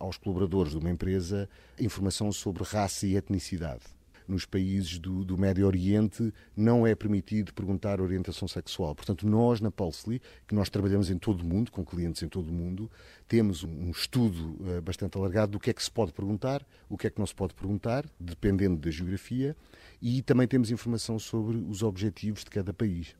aos 0.00 0.16
colaboradores 0.16 0.72
de 0.72 0.78
uma 0.78 0.90
empresa 0.90 1.48
informação 1.78 2.32
sobre 2.32 2.64
raça 2.64 3.06
e 3.06 3.16
etnicidade 3.16 3.97
nos 4.28 4.44
países 4.44 4.98
do, 4.98 5.24
do, 5.24 5.38
Médio 5.38 5.66
Oriente 5.66 6.32
não 6.56 6.86
é 6.86 6.94
permitido 6.94 7.52
perguntar 7.54 8.00
orientação 8.00 8.46
sexual. 8.46 8.94
Portanto, 8.94 9.26
nós 9.26 9.60
na 9.60 9.70
Pulsely, 9.70 10.20
que 10.46 10.54
nós 10.54 10.68
trabalhamos 10.68 11.10
em 11.10 11.18
todo 11.18 11.40
o 11.40 11.44
mundo, 11.44 11.72
com 11.72 11.84
clientes 11.84 12.22
em 12.22 12.28
todo 12.28 12.48
o 12.48 12.52
mundo, 12.52 12.90
temos 13.26 13.64
um 13.64 13.90
estudo 13.90 14.56
uh, 14.60 14.82
bastante 14.82 15.16
alargado 15.16 15.52
do 15.52 15.60
que 15.60 15.70
é 15.70 15.72
que 15.72 15.82
se 15.82 15.90
pode 15.90 16.12
perguntar, 16.12 16.64
o 16.88 16.96
que 16.96 17.06
é 17.06 17.10
que 17.10 17.18
não 17.18 17.26
se 17.26 17.34
pode 17.34 17.54
perguntar, 17.54 18.04
dependendo 18.20 18.76
da 18.76 18.90
geografia, 18.90 19.56
e 20.00 20.22
também 20.22 20.46
temos 20.46 20.70
informação 20.70 21.18
sobre 21.18 21.56
os 21.56 21.82
objetivos 21.82 22.44
de 22.44 22.50
cada 22.50 22.72
país. 22.72 23.16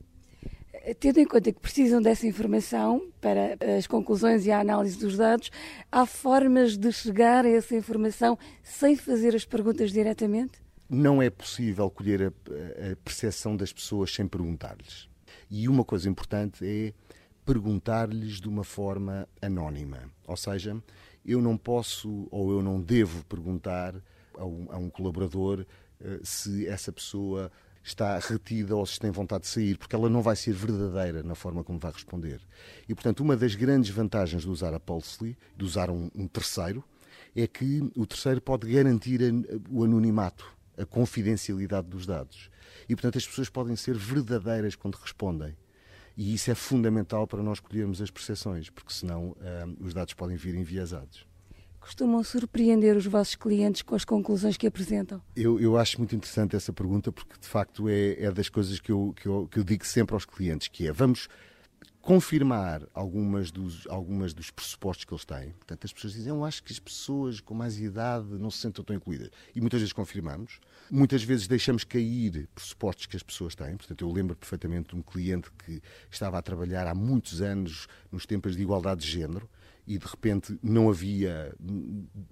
Tendo 1.01 1.19
em 1.19 1.27
conta 1.27 1.53
que 1.53 1.61
precisam 1.61 2.01
dessa 2.01 2.27
informação 2.27 3.11
para 3.21 3.57
as 3.77 3.87
conclusões 3.87 4.47
e 4.47 4.51
a 4.51 4.61
análise 4.61 4.99
dos 4.99 5.17
dados, 5.17 5.51
há 5.91 6.07
formas 6.07 6.77
de 6.77 6.93
chegar 6.93 7.45
a 7.45 7.49
essa 7.49 7.75
informação 7.75 8.39
sem 8.63 8.97
fazer 8.97 9.35
as 9.35 9.45
perguntas 9.45 9.93
diretamente? 9.93 10.68
Não 10.89 11.21
é 11.21 11.29
possível 11.29 11.91
colher 11.91 12.23
a, 12.23 12.93
a 12.93 12.97
percepção 12.97 13.57
das 13.57 13.73
pessoas 13.73 14.13
sem 14.13 14.27
perguntar-lhes. 14.27 15.09
E 15.51 15.69
uma 15.69 15.85
coisa 15.85 16.09
importante 16.09 16.65
é 16.65 16.93
perguntar-lhes 17.45 18.41
de 18.41 18.49
uma 18.49 18.65
forma 18.65 19.29
anónima. 19.41 20.11
Ou 20.27 20.37
seja, 20.37 20.77
eu 21.25 21.41
não 21.41 21.57
posso 21.57 22.29
ou 22.31 22.53
eu 22.53 22.63
não 22.63 22.81
devo 22.81 23.25
perguntar 23.25 23.95
a 24.37 24.45
um, 24.45 24.67
a 24.71 24.77
um 24.77 24.91
colaborador 24.91 25.61
uh, 26.01 26.27
se 26.27 26.67
essa 26.67 26.93
pessoa 26.93 27.51
está 27.83 28.19
retida 28.19 28.77
ou 28.77 28.85
se 28.85 28.99
tem 29.01 29.11
vontade 29.11 29.45
de 29.45 29.49
sair, 29.49 29.79
porque 29.79 29.95
ela 29.95 30.11
não 30.11 30.21
vai 30.21 30.37
ser 30.37 30.53
verdadeira 30.53 31.23
na 31.23 31.35
forma 31.35 31.65
como 31.65 31.79
vai 31.79 31.93
responder. 31.93 32.41
E, 32.87 32.95
portanto, 32.95 33.21
uma 33.21 33.37
das 33.37 33.55
grandes 33.55 33.91
vantagens 33.91 34.43
de 34.43 34.49
usar 34.51 34.75
a 34.75 34.81
Pulsely, 34.81 35.37
de 35.57 35.65
usar 35.65 35.89
um, 35.89 36.11
um 36.15 36.29
terceiro, 36.29 36.85
é 37.35 37.47
que 37.47 37.91
o 37.97 38.07
terceiro 38.07 38.43
pode 38.43 38.71
garantir 38.71 39.21
o 39.71 39.85
anonimato 39.85 40.58
a 40.79 40.87
confidencialidade 40.87 41.89
dos 41.89 42.07
dados. 42.07 42.51
E, 42.89 42.95
portanto, 42.95 43.19
as 43.19 43.27
pessoas 43.27 43.49
podem 43.49 43.77
ser 43.77 43.97
verdadeiras 43.97 44.75
quando 44.77 44.95
respondem. 44.95 45.57
E 46.17 46.35
isso 46.35 46.51
é 46.51 46.55
fundamental 46.55 47.27
para 47.27 47.43
nós 47.43 47.61
colhermos 47.61 48.01
as 48.03 48.11
percepções, 48.11 48.71
porque 48.71 48.93
senão 48.93 49.37
um, 49.41 49.87
os 49.87 49.95
dados 49.95 50.15
podem 50.15 50.37
vir 50.37 50.55
enviesados. 50.55 51.27
Costumam 51.81 52.23
surpreender 52.25 52.97
os 52.97 53.07
vossos 53.07 53.37
clientes 53.37 53.83
com 53.83 53.95
as 53.95 54.05
conclusões 54.05 54.57
que 54.57 54.67
apresentam? 54.67 55.23
Eu, 55.37 55.61
eu 55.61 55.79
acho 55.79 55.99
muito 55.99 56.15
interessante 56.17 56.57
essa 56.57 56.73
pergunta, 56.73 57.13
porque 57.13 57.39
de 57.41 57.47
facto 57.47 57.89
é, 57.89 58.21
é 58.21 58.33
das 58.33 58.49
coisas 58.49 58.81
que 58.81 58.91
eu, 58.91 59.15
que, 59.17 59.27
eu, 59.27 59.49
que 59.49 59.59
eu 59.61 59.65
digo 59.65 59.87
sempre 59.87 60.15
aos 60.15 60.25
clientes, 60.25 60.67
que 60.69 60.89
é 60.89 60.93
vamos 60.93 61.29
confirmar 62.09 62.89
algumas 62.95 63.51
dos, 63.51 63.87
algumas 63.87 64.33
dos 64.33 64.51
pressupostos 64.51 65.05
que 65.05 65.13
eles 65.13 65.27
têm. 65.27 65.51
Portanto, 65.51 65.85
as 65.85 65.93
pessoas 65.93 66.15
dizem, 66.15 66.31
eu 66.31 66.43
acho 66.43 66.63
que 66.63 66.73
as 66.73 66.79
pessoas 66.79 67.39
com 67.39 67.53
mais 67.53 67.79
idade 67.79 68.29
não 68.39 68.51
se 68.51 68.57
sentem 68.57 68.83
tão 68.83 68.97
incluídas. 68.97 69.29
E 69.55 69.61
muitas 69.61 69.79
vezes 69.79 69.93
confirmamos. 69.93 70.59
Muitas 70.91 71.23
vezes 71.23 71.47
deixamos 71.47 71.85
cair 71.85 72.49
pressupostos 72.55 73.05
que 73.05 73.15
as 73.15 73.23
pessoas 73.23 73.55
têm. 73.55 73.77
Portanto, 73.77 74.03
eu 74.03 74.11
lembro 74.11 74.35
perfeitamente 74.35 74.89
de 74.89 74.97
um 74.97 75.03
cliente 75.03 75.51
que 75.53 75.83
estava 76.11 76.39
a 76.39 76.41
trabalhar 76.41 76.87
há 76.87 76.95
muitos 76.95 77.43
anos 77.43 77.87
nos 78.11 78.25
tempos 78.25 78.57
de 78.57 78.63
igualdade 78.63 79.03
de 79.03 79.07
género 79.07 79.47
e 79.87 79.99
de 79.99 80.07
repente 80.07 80.59
não 80.63 80.89
havia 80.89 81.55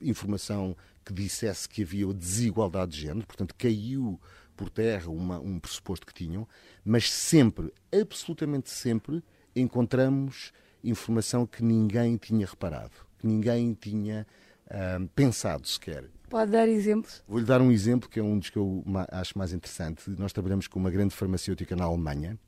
informação 0.01 0.75
que 1.05 1.13
dissesse 1.13 1.69
que 1.69 1.83
havia 1.83 2.07
desigualdade 2.15 2.93
de 2.93 3.03
género. 3.03 3.27
Portanto, 3.27 3.55
caiu 3.55 4.19
por 4.57 4.71
terra 4.71 5.11
uma, 5.11 5.39
um 5.39 5.61
pressuposto 5.61 6.07
que 6.07 6.15
tinham, 6.15 6.49
mas 6.83 7.13
sempre, 7.13 7.71
absolutamente 7.93 8.71
sempre, 8.71 9.23
encontramos 9.57 10.53
informação 10.85 11.47
que 11.47 11.63
ninguém 11.65 12.17
tinha 12.17 12.47
reparado, 12.47 12.93
que 13.19 13.27
ninguém 13.27 13.75
tinha 13.75 14.27
uh, 14.67 15.09
pensado 15.09 15.67
sequer. 15.67 16.05
Pode 16.29 16.51
dar 16.51 16.69
exemplos? 16.69 17.23
Vou-lhe 17.27 17.45
dar 17.45 17.61
um 17.61 17.71
exemplo 17.71 18.09
que 18.09 18.21
é 18.21 18.23
um 18.23 18.39
dos 18.39 18.51
que 18.51 18.59
eu 18.59 18.85
acho 19.11 19.39
mais 19.39 19.53
interessante. 19.53 20.11
Nós 20.19 20.33
trabalhamos 20.33 20.67
com 20.67 20.79
uma 20.79 20.91
grande 20.91 21.15
farmacêutica 21.15 21.75
na 21.77 21.85
Alemanha, 21.85 22.39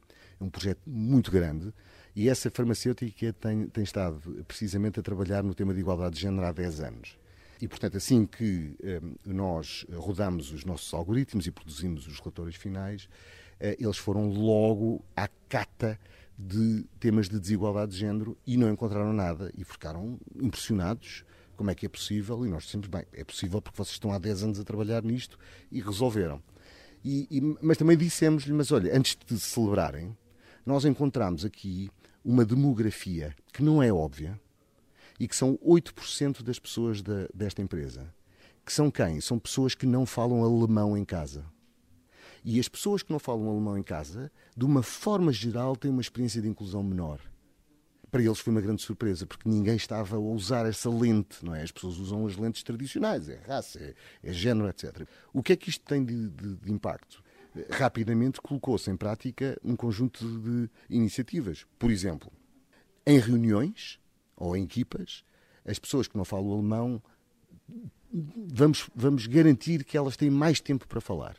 é 0.40 0.44
um 0.44 0.50
projeto 0.50 0.80
muito 0.86 1.30
grande, 1.30 1.72
e 2.14 2.28
essa 2.28 2.50
farmacêutica 2.50 3.32
tem, 3.32 3.66
tem 3.68 3.84
estado 3.84 4.44
precisamente 4.46 4.98
a 4.98 5.02
trabalhar 5.02 5.42
no 5.42 5.54
tema 5.54 5.72
de 5.72 5.80
igualdade 5.80 6.16
de 6.16 6.22
género 6.22 6.46
há 6.46 6.52
10 6.52 6.80
anos. 6.80 7.18
E, 7.60 7.66
portanto, 7.66 7.96
assim 7.96 8.24
que 8.24 8.76
eh, 8.82 9.00
nós 9.24 9.84
rodamos 9.92 10.52
os 10.52 10.64
nossos 10.64 10.92
algoritmos 10.94 11.46
e 11.46 11.50
produzimos 11.50 12.06
os 12.06 12.20
relatórios 12.20 12.56
finais, 12.56 13.08
eh, 13.58 13.76
eles 13.80 13.96
foram 13.96 14.28
logo 14.30 15.04
à 15.16 15.28
cata 15.48 15.98
de 16.38 16.84
temas 17.00 17.28
de 17.28 17.40
desigualdade 17.40 17.92
de 17.92 17.98
género 17.98 18.38
e 18.46 18.56
não 18.56 18.70
encontraram 18.70 19.12
nada 19.12 19.50
e 19.56 19.64
ficaram 19.64 20.18
impressionados. 20.36 21.24
Como 21.56 21.70
é 21.70 21.74
que 21.74 21.84
é 21.84 21.88
possível? 21.88 22.46
E 22.46 22.48
nós 22.48 22.64
dissemos, 22.64 22.86
bem, 22.86 23.04
é 23.12 23.24
possível 23.24 23.60
porque 23.60 23.76
vocês 23.76 23.94
estão 23.94 24.12
há 24.12 24.18
10 24.18 24.44
anos 24.44 24.60
a 24.60 24.64
trabalhar 24.64 25.02
nisto 25.02 25.36
e 25.72 25.80
resolveram. 25.80 26.40
E, 27.04 27.26
e, 27.30 27.40
mas 27.60 27.76
também 27.76 27.96
dissemos-lhe, 27.96 28.52
mas 28.52 28.70
olha, 28.70 28.96
antes 28.96 29.16
de 29.26 29.38
celebrarem, 29.40 30.16
nós 30.64 30.84
encontramos 30.84 31.44
aqui 31.44 31.90
uma 32.24 32.44
demografia 32.44 33.34
que 33.52 33.62
não 33.62 33.82
é 33.82 33.92
óbvia 33.92 34.38
e 35.18 35.26
que 35.26 35.34
são 35.34 35.58
8% 35.58 36.42
das 36.42 36.60
pessoas 36.60 37.02
da, 37.02 37.26
desta 37.34 37.60
empresa. 37.60 38.14
Que 38.64 38.72
são 38.72 38.90
quem? 38.90 39.20
São 39.20 39.38
pessoas 39.38 39.74
que 39.74 39.86
não 39.86 40.06
falam 40.06 40.44
alemão 40.44 40.96
em 40.96 41.04
casa. 41.04 41.44
E 42.44 42.58
as 42.58 42.68
pessoas 42.68 43.02
que 43.02 43.12
não 43.12 43.18
falam 43.18 43.48
alemão 43.48 43.76
em 43.76 43.82
casa, 43.82 44.30
de 44.56 44.64
uma 44.64 44.82
forma 44.82 45.32
geral, 45.32 45.76
têm 45.76 45.90
uma 45.90 46.00
experiência 46.00 46.40
de 46.40 46.48
inclusão 46.48 46.82
menor. 46.82 47.20
Para 48.10 48.22
eles 48.22 48.38
foi 48.38 48.50
uma 48.52 48.60
grande 48.60 48.80
surpresa, 48.82 49.26
porque 49.26 49.48
ninguém 49.48 49.76
estava 49.76 50.16
a 50.16 50.18
usar 50.18 50.66
essa 50.66 50.88
lente, 50.88 51.44
não 51.44 51.54
é? 51.54 51.62
As 51.62 51.70
pessoas 51.70 51.98
usam 51.98 52.26
as 52.26 52.36
lentes 52.36 52.62
tradicionais, 52.62 53.28
é 53.28 53.40
raça, 53.46 53.78
é, 53.78 53.94
é 54.22 54.32
género, 54.32 54.68
etc. 54.68 55.06
O 55.32 55.42
que 55.42 55.52
é 55.52 55.56
que 55.56 55.68
isto 55.68 55.84
tem 55.84 56.02
de, 56.02 56.28
de, 56.28 56.56
de 56.56 56.72
impacto? 56.72 57.22
Rapidamente 57.70 58.40
colocou-se 58.40 58.90
em 58.90 58.96
prática 58.96 59.58
um 59.62 59.76
conjunto 59.76 60.24
de 60.40 60.70
iniciativas. 60.88 61.66
Por 61.78 61.90
exemplo, 61.90 62.32
em 63.06 63.18
reuniões 63.18 63.98
ou 64.36 64.56
em 64.56 64.64
equipas, 64.64 65.22
as 65.66 65.78
pessoas 65.78 66.08
que 66.08 66.16
não 66.16 66.24
falam 66.24 66.52
alemão, 66.52 67.02
vamos, 68.10 68.88
vamos 68.94 69.26
garantir 69.26 69.84
que 69.84 69.96
elas 69.98 70.16
têm 70.16 70.30
mais 70.30 70.60
tempo 70.60 70.88
para 70.88 71.00
falar. 71.00 71.36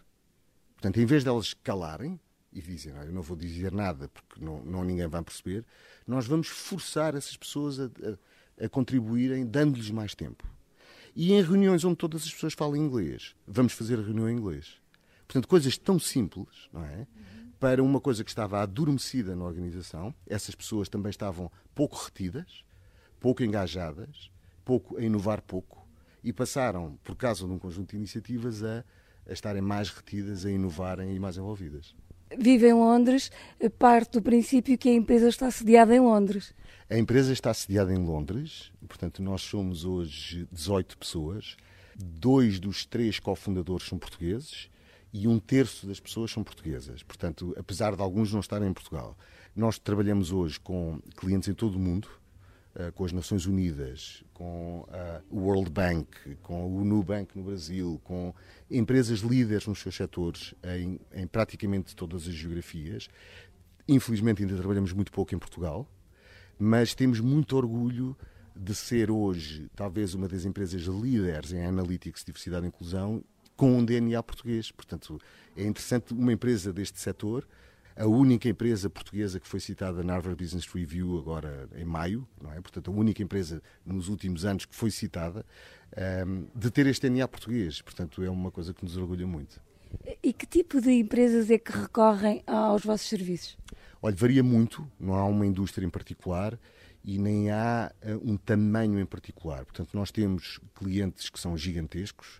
Portanto, 0.80 0.98
em 0.98 1.06
vez 1.06 1.26
delas 1.26 1.54
calarem 1.54 2.18
e 2.54 2.62
dizem, 2.62 2.94
eu 2.96 3.12
não 3.12 3.22
vou 3.22 3.36
dizer 3.36 3.70
nada 3.70 4.08
porque 4.08 4.44
não, 4.44 4.64
não 4.64 4.82
ninguém 4.82 5.08
vai 5.08 5.22
perceber, 5.22 5.66
nós 6.08 6.26
vamos 6.26 6.48
forçar 6.48 7.16
essas 7.16 7.36
pessoas 7.36 7.80
a, 7.82 7.86
a, 7.86 8.66
a 8.66 8.70
contribuírem, 8.70 9.46
dando-lhes 9.46 9.92
mais 9.92 10.16
tempo. 10.16 10.48
E 11.14 11.34
em 11.34 11.42
reuniões 11.42 11.84
onde 11.84 11.98
todas 11.98 12.24
as 12.24 12.34
pessoas 12.34 12.54
falam 12.54 12.78
inglês, 12.78 13.36
vamos 13.46 13.74
fazer 13.74 14.00
a 14.00 14.02
reunião 14.02 14.30
em 14.30 14.38
inglês. 14.38 14.78
Portanto, 15.28 15.50
coisas 15.50 15.78
tão 15.78 16.00
simples, 16.00 16.70
não 16.72 16.86
é? 16.86 17.06
Para 17.60 17.84
uma 17.84 18.00
coisa 18.00 18.24
que 18.24 18.30
estava 18.30 18.62
adormecida 18.62 19.36
na 19.36 19.44
organização, 19.44 20.16
essas 20.26 20.56
pessoas 20.56 20.88
também 20.88 21.10
estavam 21.10 21.52
pouco 21.76 21.98
retidas, 21.98 22.64
pouco 23.20 23.44
engajadas, 23.44 24.32
pouco 24.64 24.96
a 24.96 25.04
inovar 25.04 25.42
pouco, 25.42 25.86
e 26.24 26.32
passaram, 26.32 26.98
por 27.04 27.18
causa 27.18 27.46
de 27.46 27.52
um 27.52 27.60
conjunto 27.60 27.92
de 27.92 27.98
iniciativas, 27.98 28.64
a 28.64 28.84
a 29.30 29.34
estarem 29.34 29.62
mais 29.62 29.90
retidas, 29.90 30.46
a 30.46 30.52
inovarem 30.52 31.16
e 31.16 31.20
mais 31.20 31.38
envolvidas. 31.38 31.96
vive 32.38 32.68
em 32.68 32.74
Londres, 32.74 33.32
parte 33.78 34.14
do 34.14 34.22
princípio 34.22 34.78
que 34.78 34.90
a 34.90 34.94
empresa 34.94 35.30
está 35.30 35.50
sediada 35.52 35.96
em 35.96 36.00
Londres. 36.00 36.54
A 36.90 36.98
empresa 36.98 37.32
está 37.32 37.54
sediada 37.54 37.94
em 37.94 37.98
Londres, 37.98 38.72
portanto, 38.88 39.22
nós 39.22 39.42
somos 39.42 39.86
hoje 39.86 40.48
18 40.52 40.98
pessoas. 40.98 41.56
Dois 41.96 42.60
dos 42.60 42.86
três 42.86 43.20
cofundadores 43.20 43.88
são 43.88 44.00
portugueses 44.00 44.70
e 45.14 45.28
um 45.28 45.38
terço 45.38 45.86
das 45.86 46.00
pessoas 46.00 46.32
são 46.32 46.44
portuguesas. 46.44 47.04
Portanto, 47.04 47.54
apesar 47.58 47.96
de 47.96 48.02
alguns 48.02 48.32
não 48.32 48.40
estarem 48.40 48.70
em 48.70 48.74
Portugal, 48.74 49.18
nós 49.56 49.78
trabalhamos 49.78 50.32
hoje 50.32 50.60
com 50.60 51.00
clientes 51.18 51.50
em 51.50 51.54
todo 51.54 51.76
o 51.76 51.80
mundo, 51.80 52.08
com 52.96 53.06
as 53.06 53.12
Nações 53.12 53.46
Unidas, 53.46 54.24
com 54.34 54.88
eh, 54.92 55.22
o 55.30 55.40
World 55.40 55.70
Bank, 55.70 56.36
com 56.42 56.78
o 56.78 56.86
Nubank 56.86 57.38
no 57.38 57.44
Brasil, 57.44 58.00
com 58.04 58.34
empresas 58.70 59.20
líderes 59.20 59.68
nos 59.68 59.80
seus 59.80 59.96
setores 59.96 60.54
em, 60.64 61.00
em 61.14 61.28
praticamente 61.28 61.96
todas 61.96 62.28
as 62.28 62.34
geografias. 62.34 63.10
Infelizmente 63.88 64.44
ainda 64.44 64.56
trabalhamos 64.56 64.94
muito 64.94 65.12
pouco 65.12 65.34
em 65.34 65.40
Portugal, 65.40 65.90
mas 66.58 66.94
temos 66.94 67.20
muito 67.20 67.58
orgulho 67.58 68.16
de 68.56 68.76
ser 68.76 69.10
hoje 69.10 69.70
talvez 69.76 70.14
uma 70.14 70.28
das 70.28 70.46
empresas 70.46 70.84
líderes 70.84 71.54
em 71.54 71.66
Analytics, 71.66 72.24
Diversidade 72.24 72.66
e 72.66 72.70
Inclusão 72.70 73.24
com 73.56 73.78
um 73.78 73.84
DNA 73.84 74.22
português. 74.24 74.72
Portanto, 74.72 75.20
é 75.56 75.64
interessante 75.66 76.14
uma 76.14 76.32
empresa 76.32 76.72
deste 76.72 77.00
setor, 77.00 77.48
a 78.00 78.08
única 78.08 78.48
empresa 78.48 78.90
portuguesa 78.90 79.42
que 79.42 79.48
foi 79.48 79.60
citada 79.60 80.02
na 80.02 80.14
Harvard 80.14 80.42
Business 80.42 80.66
Review 80.66 81.20
agora 81.20 81.68
em 81.76 81.84
maio, 81.84 82.26
não 82.42 82.54
é? 82.54 82.62
Portanto, 82.62 82.90
a 82.90 82.94
única 82.94 83.22
empresa 83.22 83.62
nos 83.86 84.08
últimos 84.08 84.46
anos 84.46 84.66
que 84.66 84.74
foi 84.74 84.90
citada, 84.90 85.46
um, 85.98 86.02
ehm, 86.02 86.46
de 86.56 86.72
ter 86.72 86.88
este 86.88 87.10
DNA 87.10 87.28
português. 87.28 87.82
Portanto, 87.82 88.24
é 88.24 88.30
uma 88.30 88.52
coisa 88.52 88.74
que 88.74 88.86
nos 88.86 88.96
orgulha 88.96 89.28
muito. 89.28 89.62
E 90.24 90.32
que 90.32 90.46
tipo 90.46 90.80
de 90.80 90.92
empresas 90.92 91.52
é 91.52 91.58
que 91.58 91.74
recorrem 91.74 92.42
aos 92.48 92.86
vossos 92.86 93.10
serviços? 93.10 93.58
Olha, 94.02 94.16
varia 94.16 94.44
muito, 94.44 94.90
não 94.98 95.16
há 95.16 95.26
uma 95.26 95.46
indústria 95.46 95.86
em 95.86 95.90
particular 95.90 96.58
e 97.04 97.18
nem 97.18 97.52
há 97.52 97.92
uh, 98.02 98.32
um 98.32 98.38
tamanho 98.38 98.98
em 98.98 99.06
particular. 99.06 99.66
Portanto, 99.66 99.90
nós 99.94 100.10
temos 100.10 100.58
clientes 100.74 101.30
que 101.30 101.38
são 101.38 101.58
gigantescos, 101.58 102.38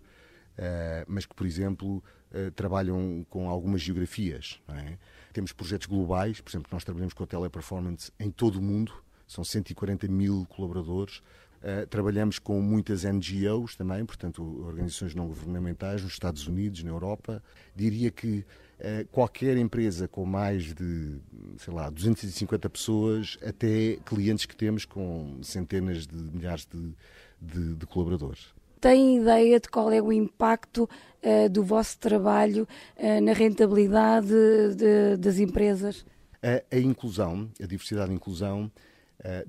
uh, 0.58 1.04
mas 1.06 1.26
que, 1.26 1.36
por 1.36 1.46
exemplo, 1.46 2.02
uh, 2.32 2.52
trabalham 2.52 3.26
com 3.30 3.50
algumas 3.50 3.82
geografias. 3.82 4.62
É? 4.70 4.98
Temos 5.34 5.52
projetos 5.54 5.88
globais, 5.88 6.42
por 6.42 6.50
exemplo, 6.50 6.70
nós 6.72 6.84
trabalhamos 6.84 7.14
com 7.14 7.24
a 7.24 7.28
Teleperformance 7.28 8.12
em 8.20 8.32
todo 8.32 8.58
o 8.58 8.62
mundo, 8.62 8.94
são 9.28 9.44
140 9.44 10.08
mil 10.08 10.46
colaboradores. 10.50 11.22
Uh, 11.60 11.86
trabalhamos 11.88 12.40
com 12.40 12.62
muitas 12.62 13.04
NGOs 13.04 13.76
também, 13.76 14.06
portanto, 14.06 14.42
organizações 14.66 15.14
não 15.14 15.28
governamentais 15.28 16.02
nos 16.02 16.14
Estados 16.14 16.48
Unidos, 16.48 16.84
na 16.84 16.90
Europa. 16.90 17.44
Diria 17.76 18.10
que 18.10 18.46
uh, 18.80 19.08
qualquer 19.12 19.58
empresa 19.58 20.08
com 20.08 20.26
mais 20.26 20.74
de, 20.74 21.20
sei 21.58 21.74
lá, 21.74 21.90
250 21.90 22.70
pessoas, 22.70 23.38
até 23.46 23.98
clientes 24.06 24.46
que 24.46 24.56
temos 24.56 24.86
com 24.86 25.38
centenas 25.44 26.08
de 26.08 26.16
milhares 26.16 26.66
de, 26.66 26.94
de, 27.42 27.76
de 27.76 27.86
colaboradores. 27.86 28.54
Tem 28.80 29.18
ideia 29.18 29.60
de 29.60 29.68
qual 29.70 29.92
é 29.92 30.02
o 30.02 30.12
impacto 30.12 30.84
uh, 31.24 31.50
do 31.50 31.64
vosso 31.64 31.98
trabalho 32.00 32.68
na 33.24 33.34
rentabilidade 33.34 34.28
de, 34.76 35.18
das 35.18 35.38
empresas? 35.38 36.06
A, 36.42 36.76
a, 36.76 36.80
inclusão, 36.80 37.50
a 37.62 37.66
diversidade 37.66 38.12
e 38.12 38.16
inclusão, 38.16 38.72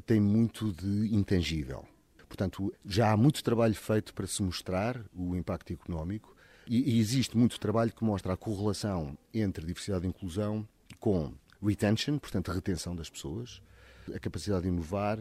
tem 0.04 0.20
muito 0.20 0.72
de 0.72 1.14
intangível 1.14 1.84
Portanto, 2.30 2.72
já 2.86 3.10
há 3.10 3.16
muito 3.16 3.42
trabalho 3.42 3.74
feito 3.74 4.14
para 4.14 4.24
se 4.24 4.40
mostrar 4.40 5.04
o 5.12 5.34
impacto 5.34 5.72
económico 5.72 6.34
e, 6.64 6.94
e 6.94 7.00
existe 7.00 7.36
muito 7.36 7.58
trabalho 7.58 7.92
que 7.92 8.04
mostra 8.04 8.32
a 8.32 8.36
correlação 8.36 9.18
entre 9.34 9.66
diversidade 9.66 10.06
e 10.06 10.08
inclusão 10.08 10.66
com 11.00 11.34
retention, 11.60 12.18
portanto, 12.18 12.52
a 12.52 12.54
retenção 12.54 12.94
das 12.94 13.10
pessoas, 13.10 13.60
a 14.14 14.18
capacidade 14.20 14.62
de 14.62 14.68
inovar 14.68 15.18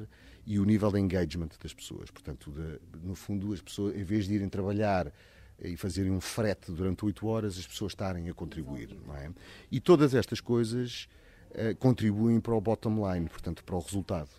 e 0.49 0.57
o 0.57 0.65
nível 0.65 0.91
de 0.91 0.99
engagement 0.99 1.49
das 1.61 1.75
pessoas. 1.75 2.09
Portanto, 2.09 2.51
de, 2.51 2.79
no 3.07 3.13
fundo, 3.13 3.53
as 3.53 3.61
pessoas, 3.61 3.95
em 3.95 4.03
vez 4.03 4.25
de 4.25 4.33
irem 4.33 4.49
trabalhar 4.49 5.13
e 5.61 5.77
fazerem 5.77 6.11
um 6.11 6.19
frete 6.19 6.71
durante 6.71 7.05
oito 7.05 7.27
horas, 7.27 7.55
as 7.55 7.67
pessoas 7.67 7.91
estarem 7.91 8.27
a 8.27 8.33
contribuir. 8.33 8.97
Não 9.05 9.15
é? 9.15 9.29
E 9.71 9.79
todas 9.79 10.15
estas 10.15 10.41
coisas 10.41 11.07
uh, 11.51 11.75
contribuem 11.77 12.39
para 12.39 12.55
o 12.55 12.59
bottom 12.59 13.07
line, 13.07 13.29
portanto, 13.29 13.63
para 13.63 13.75
o 13.75 13.79
resultado. 13.79 14.31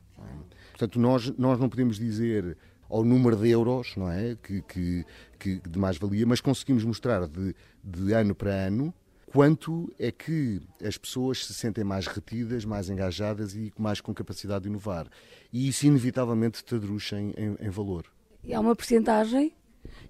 Portanto, 0.71 0.99
nós, 0.99 1.31
nós 1.39 1.61
não 1.61 1.69
podemos 1.69 1.97
dizer 1.97 2.59
ao 2.89 3.05
número 3.05 3.37
de 3.37 3.49
euros 3.49 3.95
não 3.97 4.11
é? 4.11 4.37
que, 4.43 4.63
que, 4.63 5.07
que 5.39 5.61
de 5.61 5.79
mais-valia, 5.79 6.27
mas 6.27 6.41
conseguimos 6.41 6.83
mostrar 6.83 7.29
de, 7.29 7.55
de 7.85 8.13
ano 8.13 8.35
para 8.35 8.51
ano 8.51 8.93
quanto 9.33 9.93
é 9.99 10.11
que 10.11 10.61
as 10.85 10.99
pessoas 10.99 11.47
se 11.47 11.55
sentem 11.55 11.85
mais 11.85 12.07
retidas, 12.07 12.65
mais 12.65 12.91
engajadas 12.91 13.55
e 13.55 13.73
mais 13.79 14.01
com 14.01 14.13
capacidade 14.13 14.65
de 14.65 14.69
inovar. 14.69 15.09
E 15.53 15.69
isso 15.69 15.87
inevitavelmente 15.87 16.65
traduz 16.65 17.13
em, 17.13 17.33
em, 17.37 17.57
em 17.67 17.71
valor. 17.71 18.07
É 18.47 18.59
uma 18.59 18.75
percentagem? 18.75 19.55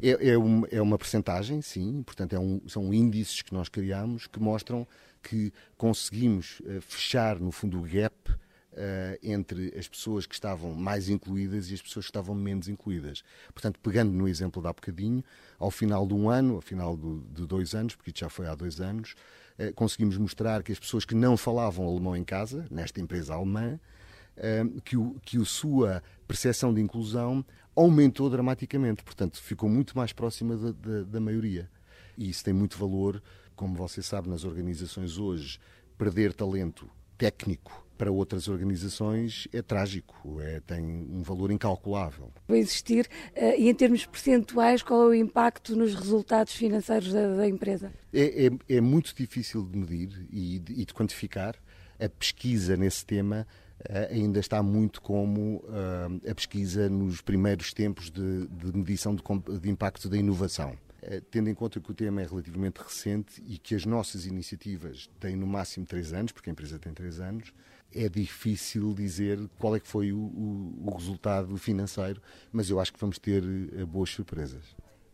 É, 0.03 0.31
é, 0.31 0.39
uma, 0.39 0.67
é 0.69 0.81
uma 0.81 0.97
percentagem, 0.97 1.61
sim. 1.61 2.03
Portanto, 2.03 2.35
é 2.35 2.39
um, 2.39 2.61
são 2.67 2.93
índices 2.95 3.43
que 3.43 3.53
nós 3.53 3.69
criamos 3.69 4.27
que 4.27 4.41
mostram 4.41 4.87
que 5.23 5.53
conseguimos 5.77 6.61
uh, 6.61 6.81
fechar, 6.81 7.39
no 7.39 7.53
fundo, 7.53 7.79
o 7.79 7.83
gap 7.83 8.15
Uh, 8.73 9.19
entre 9.21 9.77
as 9.77 9.89
pessoas 9.89 10.27
que 10.27 10.35
estavam 10.35 10.73
mais 10.73 11.09
incluídas 11.09 11.71
e 11.71 11.75
as 11.75 11.83
pessoas 11.83 12.05
que 12.05 12.11
estavam 12.11 12.37
menos 12.37 12.69
incluídas. 12.69 13.25
Portanto, 13.53 13.81
pegando 13.81 14.13
no 14.13 14.29
exemplo 14.29 14.63
de 14.63 14.69
há 14.69 14.73
bocadinho, 14.73 15.25
ao 15.59 15.73
final 15.73 16.07
de 16.07 16.15
um 16.15 16.31
ano, 16.31 16.55
ao 16.55 16.61
final 16.61 16.97
do, 16.97 17.21
de 17.35 17.49
dois 17.49 17.75
anos, 17.75 17.97
porque 17.97 18.11
isso 18.11 18.21
já 18.21 18.29
foi 18.29 18.47
há 18.47 18.55
dois 18.55 18.81
anos, 18.81 19.17
uh, 19.59 19.75
conseguimos 19.75 20.17
mostrar 20.17 20.63
que 20.63 20.71
as 20.71 20.79
pessoas 20.79 21.05
que 21.05 21.17
não 21.17 21.37
falavam 21.37 21.85
alemão 21.85 22.17
em 22.17 22.23
casa, 22.23 22.65
nesta 22.71 23.01
empresa 23.01 23.35
alemã, 23.35 23.81
uh, 24.37 24.81
que, 24.83 24.97
o, 24.97 25.17
que 25.25 25.37
a 25.37 25.45
sua 25.45 26.01
percepção 26.29 26.73
de 26.73 26.81
inclusão 26.81 27.45
aumentou 27.75 28.31
dramaticamente. 28.31 29.03
Portanto, 29.03 29.43
ficou 29.43 29.69
muito 29.69 29.97
mais 29.97 30.13
próxima 30.13 30.57
da, 30.57 30.71
da, 30.71 31.03
da 31.03 31.21
maioria. 31.21 31.69
E 32.17 32.31
isso 32.31 32.45
tem 32.45 32.55
muito 32.55 32.79
valor, 32.79 33.21
como 33.57 33.75
você 33.75 34.01
sabe, 34.01 34.29
nas 34.29 34.45
organizações 34.45 35.19
hoje, 35.19 35.59
perder 35.99 36.33
talento 36.33 36.89
técnico 37.19 37.90
para 38.01 38.11
outras 38.11 38.49
organizações 38.49 39.47
é 39.53 39.61
trágico, 39.61 40.41
é, 40.41 40.59
tem 40.61 40.83
um 40.83 41.23
valor 41.23 41.51
incalculável. 41.51 42.33
Vai 42.49 42.57
existir, 42.57 43.07
uh, 43.37 43.61
e 43.61 43.69
em 43.69 43.75
termos 43.75 44.07
percentuais, 44.07 44.83
qual 44.83 45.03
é 45.03 45.07
o 45.09 45.15
impacto 45.15 45.77
nos 45.77 45.95
resultados 45.95 46.55
financeiros 46.55 47.13
da, 47.13 47.37
da 47.37 47.47
empresa? 47.47 47.93
É, 48.11 48.47
é, 48.47 48.77
é, 48.77 48.81
muito 48.81 49.15
difícil 49.15 49.63
de 49.67 49.77
medir 49.77 50.27
e 50.33 50.59
de, 50.59 50.81
e 50.81 50.85
de 50.87 50.95
quantificar. 50.95 51.57
A 51.99 52.09
pesquisa 52.09 52.75
nesse 52.75 53.05
tema 53.05 53.47
uh, 53.81 54.15
ainda 54.15 54.41
está 54.41 54.63
muito 54.63 55.03
como 55.03 55.57
uh, 55.57 56.31
a 56.31 56.35
pesquisa 56.35 56.89
nos 56.89 57.21
primeiros 57.21 57.75
tempos 57.75 58.11
de, 58.11 58.47
de 58.47 58.79
medição 58.79 59.15
de, 59.15 59.23
de 59.61 59.69
impacto 59.69 60.09
da 60.09 60.17
inovação 60.17 60.75
tendo 61.31 61.49
em 61.49 61.55
conta 61.55 61.81
que 61.81 61.91
o 61.91 61.95
tema 61.95 62.21
é 62.21 62.27
relativamente 62.27 62.79
recente 62.79 63.43
e 63.47 63.57
que 63.57 63.75
as 63.75 63.87
nossas 63.87 64.27
iniciativas 64.27 65.09
têm 65.19 65.35
no 65.35 65.47
máximo 65.47 65.87
três 65.87 66.13
anos, 66.13 66.31
porque 66.31 66.51
a 66.51 66.53
empresa 66.53 66.79
tem 66.79 66.93
três 66.93 67.19
anos, 67.19 67.55
é 67.95 68.09
difícil 68.09 68.95
dizer 68.95 69.39
qual 69.59 69.77
é 69.77 69.81
que 69.81 69.89
foi 69.89 70.13
o, 70.13 70.19
o, 70.19 70.85
o 70.87 70.95
resultado 70.97 71.57
financeiro, 71.57 72.21
mas 72.53 72.71
eu 72.71 72.79
acho 72.81 72.93
que 72.93 73.01
vamos 73.01 73.19
ter 73.19 73.43
uh, 73.43 73.87
boas 73.87 74.11
surpresas. 74.11 74.65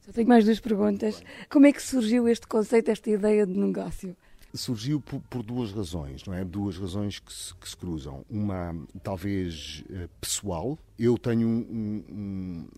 Só 0.01 0.13
tenho 0.13 0.29
mais 0.29 0.45
duas 0.45 0.61
perguntas. 0.61 1.23
Como 1.51 1.67
é 1.67 1.73
que 1.73 1.83
surgiu 1.83 2.29
este 2.29 2.47
conceito, 2.47 2.91
esta 2.91 3.11
ideia 3.11 3.45
de 3.45 3.59
negócio? 3.59 4.17
Surgiu 4.57 5.01
por, 5.01 5.21
por, 5.23 5.43
duas 5.43 5.73
razões, 5.73 6.25
não 6.25 6.35
é? 6.35 6.45
Duas 6.45 6.77
razões 6.77 7.19
que 7.19 7.33
se, 7.33 7.55
que 7.55 7.69
se 7.69 7.77
cruzam. 7.77 8.25
Uma, 8.29 8.75
talvez, 9.03 9.85
uh, 9.91 10.09
pessoal. 10.21 10.79
Eu 10.99 11.19
tenho 11.19 11.47
um, 11.47 12.05
um, 12.11 12.69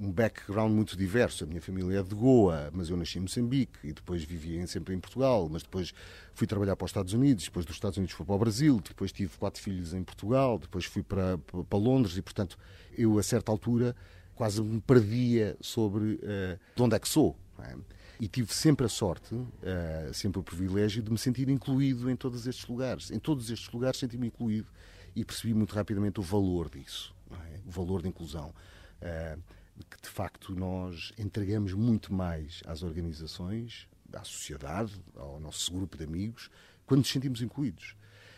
um, 0.00 0.12
background 0.12 0.72
muito 0.72 0.96
diverso. 0.96 1.44
A 1.44 1.46
minha 1.46 1.60
família 1.60 1.98
é 1.98 2.02
de 2.02 2.14
Goa, 2.14 2.70
mas 2.72 2.88
eu 2.88 2.96
nasci 2.96 3.18
em 3.18 3.22
Moçambique 3.22 3.78
e 3.84 3.92
depois 3.92 4.24
vivia 4.24 4.66
sempre 4.66 4.94
em 4.94 5.00
Portugal, 5.00 5.48
mas 5.50 5.62
depois 5.62 5.92
fui 6.34 6.46
trabalhar 6.46 6.76
para 6.76 6.86
os 6.86 6.90
Estados 6.90 7.12
Unidos, 7.12 7.44
depois 7.44 7.66
dos 7.66 7.76
Estados 7.76 7.98
Unidos 7.98 8.14
fui 8.14 8.24
para 8.24 8.34
o 8.34 8.38
Brasil, 8.38 8.80
depois 8.80 9.12
tive 9.12 9.36
quatro 9.36 9.60
filhos 9.60 9.92
em 9.92 10.02
Portugal, 10.02 10.58
depois 10.58 10.86
fui 10.86 11.02
para, 11.02 11.36
para 11.36 11.78
Londres 11.78 12.16
e, 12.16 12.22
portanto, 12.22 12.56
eu, 12.96 13.18
a 13.18 13.22
certa 13.22 13.52
altura, 13.52 13.94
quase 14.34 14.62
me 14.62 14.80
perdia 14.80 15.56
sobre 15.60 16.14
uh, 16.14 16.58
de 16.74 16.82
onde 16.82 16.96
é 16.96 16.98
que 16.98 17.08
sou. 17.08 17.36
É? 17.58 17.74
E 18.20 18.26
tive 18.26 18.52
sempre 18.52 18.84
a 18.84 18.88
sorte, 18.88 19.34
uh, 19.34 20.12
sempre 20.12 20.40
o 20.40 20.42
privilégio 20.42 21.02
de 21.02 21.10
me 21.10 21.18
sentir 21.18 21.48
incluído 21.48 22.10
em 22.10 22.16
todos 22.16 22.46
estes 22.46 22.66
lugares. 22.66 23.10
Em 23.10 23.18
todos 23.18 23.48
estes 23.50 23.70
lugares 23.70 23.98
senti-me 23.98 24.26
incluído 24.26 24.68
e 25.14 25.24
percebi 25.24 25.54
muito 25.54 25.74
rapidamente 25.74 26.18
o 26.18 26.22
valor 26.22 26.68
disso, 26.68 27.14
é? 27.30 27.60
o 27.66 27.70
valor 27.70 28.02
da 28.02 28.08
inclusão. 28.08 28.52
Uh, 29.00 29.40
que 29.88 30.00
de 30.02 30.08
facto 30.08 30.54
nós 30.54 31.12
entregamos 31.18 31.72
muito 31.72 32.12
mais 32.12 32.62
às 32.66 32.82
organizações, 32.82 33.88
à 34.12 34.24
sociedade, 34.24 35.00
ao 35.16 35.38
nosso 35.38 35.72
grupo 35.72 35.96
de 35.96 36.04
amigos, 36.04 36.50
quando 36.86 37.00
nos 37.00 37.10
sentimos 37.10 37.42
incluídos. 37.42 37.94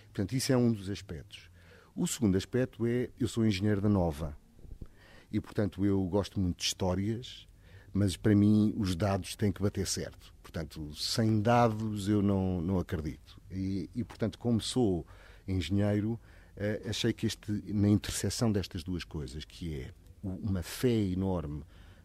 Portanto, 0.07 0.33
isso 0.35 0.53
é 0.53 0.57
um 0.57 0.73
dos 0.73 0.91
aspectos. 0.91 1.49
O 1.95 2.07
segundo 2.07 2.37
aspecto 2.37 2.87
é, 2.87 3.09
eu 3.19 3.29
sou 3.29 3.47
engenheiro 3.47 3.81
da 3.81 3.89
Nova 3.89 4.37
e, 5.33 5.41
portanto, 5.41 5.85
eu 5.85 6.03
gosto 6.05 6.39
muito 6.41 6.59
de 6.59 6.65
histórias 6.65 7.49
mas 7.93 8.17
para 8.17 8.35
mim 8.35 8.75
os 8.77 8.95
dados 8.95 9.35
têm 9.35 9.53
que 9.53 9.63
bater 9.63 9.87
certo. 9.87 10.33
Portanto, 10.43 10.95
sem 10.95 11.41
dados 11.41 12.09
eu 12.09 12.23
não, 12.23 12.61
não 12.61 12.79
acredito. 12.79 13.41
E, 13.51 13.89
e 13.95 14.05
portanto, 14.05 14.39
como 14.39 14.61
sou 14.61 15.07
engenheiro, 15.47 16.13
uh, 16.13 16.89
achei 16.89 17.13
que 17.13 17.27
este, 17.27 17.51
na 17.69 17.89
interseção 17.89 18.51
destas 18.51 18.83
duas 18.83 19.05
coisas, 19.05 19.45
que 19.45 19.75
é 19.75 19.91
uma 20.23 20.63
fé 20.63 20.93
enorme 20.93 21.63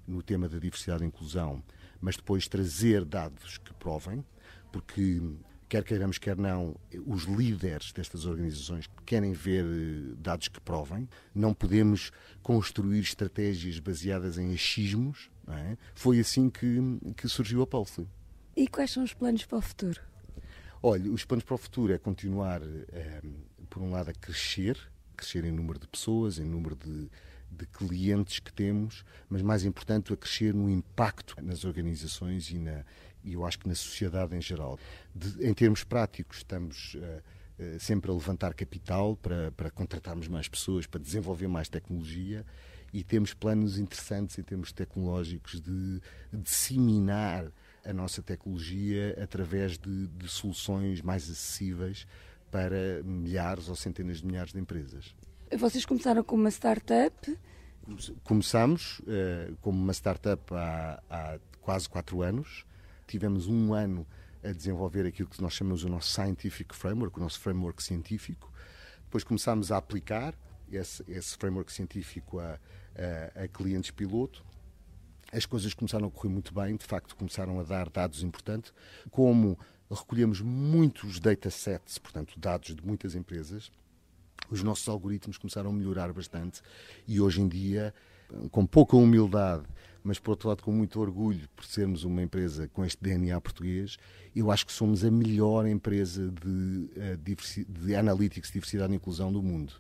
no 0.08 0.22
tema 0.22 0.48
da 0.48 0.58
diversidade 0.58 1.04
e 1.04 1.08
inclusão, 1.08 1.64
mas 2.00 2.16
depois 2.16 2.48
trazer 2.48 3.04
dados 3.04 3.58
que 3.58 3.74
provem, 3.74 4.24
porque 4.72 5.22
quer 5.68 5.84
queiramos, 5.84 6.18
quer 6.18 6.38
não, 6.38 6.76
os 7.06 7.24
líderes 7.24 7.92
destas 7.92 8.26
organizações 8.26 8.90
querem 9.06 9.34
ver 9.34 9.66
eh, 9.66 10.14
dados 10.18 10.48
que 10.48 10.60
provem. 10.62 11.08
Não 11.34 11.54
podemos 11.54 12.12
construir 12.42 13.00
estratégias 13.00 13.80
baseadas 13.80 14.38
em 14.38 14.54
achismos. 14.54 15.30
É? 15.48 15.78
Foi 15.94 16.20
assim 16.20 16.50
que, 16.50 16.80
que 17.16 17.28
surgiu 17.28 17.62
a 17.62 17.68
Pulse. 17.68 18.08
E 18.56 18.68
quais 18.68 18.92
são 18.92 19.04
os 19.04 19.14
planos 19.14 19.46
para 19.46 19.58
o 19.58 19.62
futuro? 19.62 20.02
Olha, 20.82 21.12
os 21.12 21.26
planos 21.26 21.44
para 21.44 21.56
o 21.56 21.58
futuro 21.58 21.94
é 21.94 21.98
continuar, 21.98 22.62
é, 22.92 23.22
por 23.70 23.82
um 23.82 23.92
lado, 23.92 24.10
a 24.10 24.14
crescer, 24.14 24.78
crescer 25.16 25.44
em 25.44 25.52
número 25.52 25.80
de 25.80 25.88
pessoas, 25.88 26.40
em 26.40 26.46
número 26.46 26.76
de, 26.76 27.10
de 27.52 27.66
clientes 27.66 28.40
que 28.40 28.54
temos, 28.54 29.04
mas 29.30 29.42
mais 29.42 29.66
importante, 29.66 30.14
a 30.14 30.18
crescer 30.18 30.54
no 30.54 30.70
impacto 30.70 31.36
nas 31.42 31.66
organizações 31.66 32.50
e, 32.52 32.60
na, 32.60 32.84
e 33.26 33.34
eu 33.34 33.46
acho 33.46 33.60
que 33.60 33.68
na 33.68 33.76
sociedade 33.76 34.36
em 34.36 34.42
geral. 34.42 34.80
De, 35.14 35.46
em 35.46 35.54
termos 35.54 35.84
práticos, 35.84 36.38
estamos 36.38 36.96
uh, 36.96 37.00
uh, 37.60 37.80
sempre 37.80 38.12
a 38.12 38.14
levantar 38.14 38.54
capital 38.54 39.16
para, 39.18 39.52
para 39.52 39.72
contratarmos 39.72 40.28
mais 40.28 40.48
pessoas, 40.48 40.86
para 40.86 41.02
desenvolver 41.02 41.48
mais 41.48 41.68
tecnologia 41.68 42.46
e 42.94 43.04
temos 43.04 43.34
planos 43.34 43.78
interessantes 43.78 44.38
em 44.38 44.44
termos 44.44 44.72
tecnológicos 44.72 45.60
de 45.60 46.00
disseminar 46.32 47.52
a 47.84 47.92
nossa 47.92 48.22
tecnologia 48.22 49.18
através 49.22 49.78
de, 49.78 50.08
de 50.08 50.30
soluções 50.30 51.02
mais 51.02 51.24
acessíveis 51.30 52.08
para 52.50 53.04
milhares 53.04 53.68
ou 53.68 53.76
centenas 53.76 54.20
de 54.20 54.26
milhares 54.26 54.54
de 54.54 54.60
empresas. 54.60 55.14
Vocês 55.58 55.86
começaram 55.86 56.24
como 56.24 56.44
uma 56.44 56.50
startup? 56.50 57.38
Começamos 58.24 59.00
uh, 59.00 59.56
como 59.62 59.78
uma 59.78 59.94
startup 59.94 60.42
há, 60.54 61.04
há 61.10 61.40
quase 61.62 61.90
quatro 61.90 62.22
anos. 62.22 62.66
Tivemos 63.08 63.48
um 63.48 63.74
ano 63.74 64.08
a 64.44 64.52
desenvolver 64.52 65.06
aquilo 65.06 65.30
que 65.30 65.42
nós 65.42 65.54
chamamos 65.54 65.84
o 65.84 65.90
nosso 65.90 66.12
Scientific 66.12 66.76
Framework, 66.76 67.18
o 67.18 67.22
nosso 67.22 67.40
framework 67.40 67.82
científico. 67.82 68.52
Depois 69.04 69.24
começámos 69.24 69.72
a 69.72 69.78
aplicar 69.78 70.36
esse, 70.72 71.04
esse 71.08 71.38
framework 71.38 71.72
científico 71.72 72.40
a, 72.40 72.60
a, 73.36 73.44
a 73.44 73.48
clientes 73.48 73.92
piloto 73.92 74.44
as 75.32 75.46
coisas 75.46 75.74
começaram 75.74 76.08
a 76.08 76.12
correr 76.12 76.30
muito 76.30 76.54
bem, 76.54 76.76
de 76.76 76.86
facto 76.86 77.16
começaram 77.16 77.60
a 77.60 77.64
dar 77.64 77.90
dados 77.90 78.24
importantes, 78.24 78.74
como 79.12 79.60
recolhemos 79.90 80.42
muitos 80.42 81.20
datasets, 81.20 81.98
portanto 81.98 82.40
dados 82.40 82.76
de 82.76 82.86
muitas 82.86 83.16
empresas, 83.16 83.72
os 84.50 84.64
nossos 84.64 84.88
algoritmos 84.88 85.38
começaram 85.38 85.72
a 85.72 85.74
melhorar 85.74 86.14
bastante 86.14 86.62
e 87.08 87.20
hoje 87.20 87.42
em 87.42 87.48
dia, 87.48 87.94
com 88.52 88.66
pouca 88.66 88.96
humildade, 88.96 89.64
mas 90.04 90.20
por 90.20 90.32
outro 90.32 90.50
lado 90.50 90.64
com 90.64 90.72
muito 90.72 91.00
orgulho 91.00 91.48
por 91.56 91.66
sermos 91.66 92.04
uma 92.04 92.22
empresa 92.22 92.68
com 92.74 92.86
este 92.86 93.02
DNA 93.02 93.40
português, 93.42 93.98
eu 94.36 94.52
acho 94.52 94.66
que 94.66 94.74
somos 94.74 95.04
a 95.04 95.12
melhor 95.12 95.66
empresa 95.66 96.30
de, 96.30 96.90
eh, 96.96 97.18
de 97.68 97.96
analytics, 97.96 98.52
diversidade 98.52 98.94
e 98.94 98.96
inclusão 98.96 99.32
do 99.32 99.42
mundo 99.42 99.74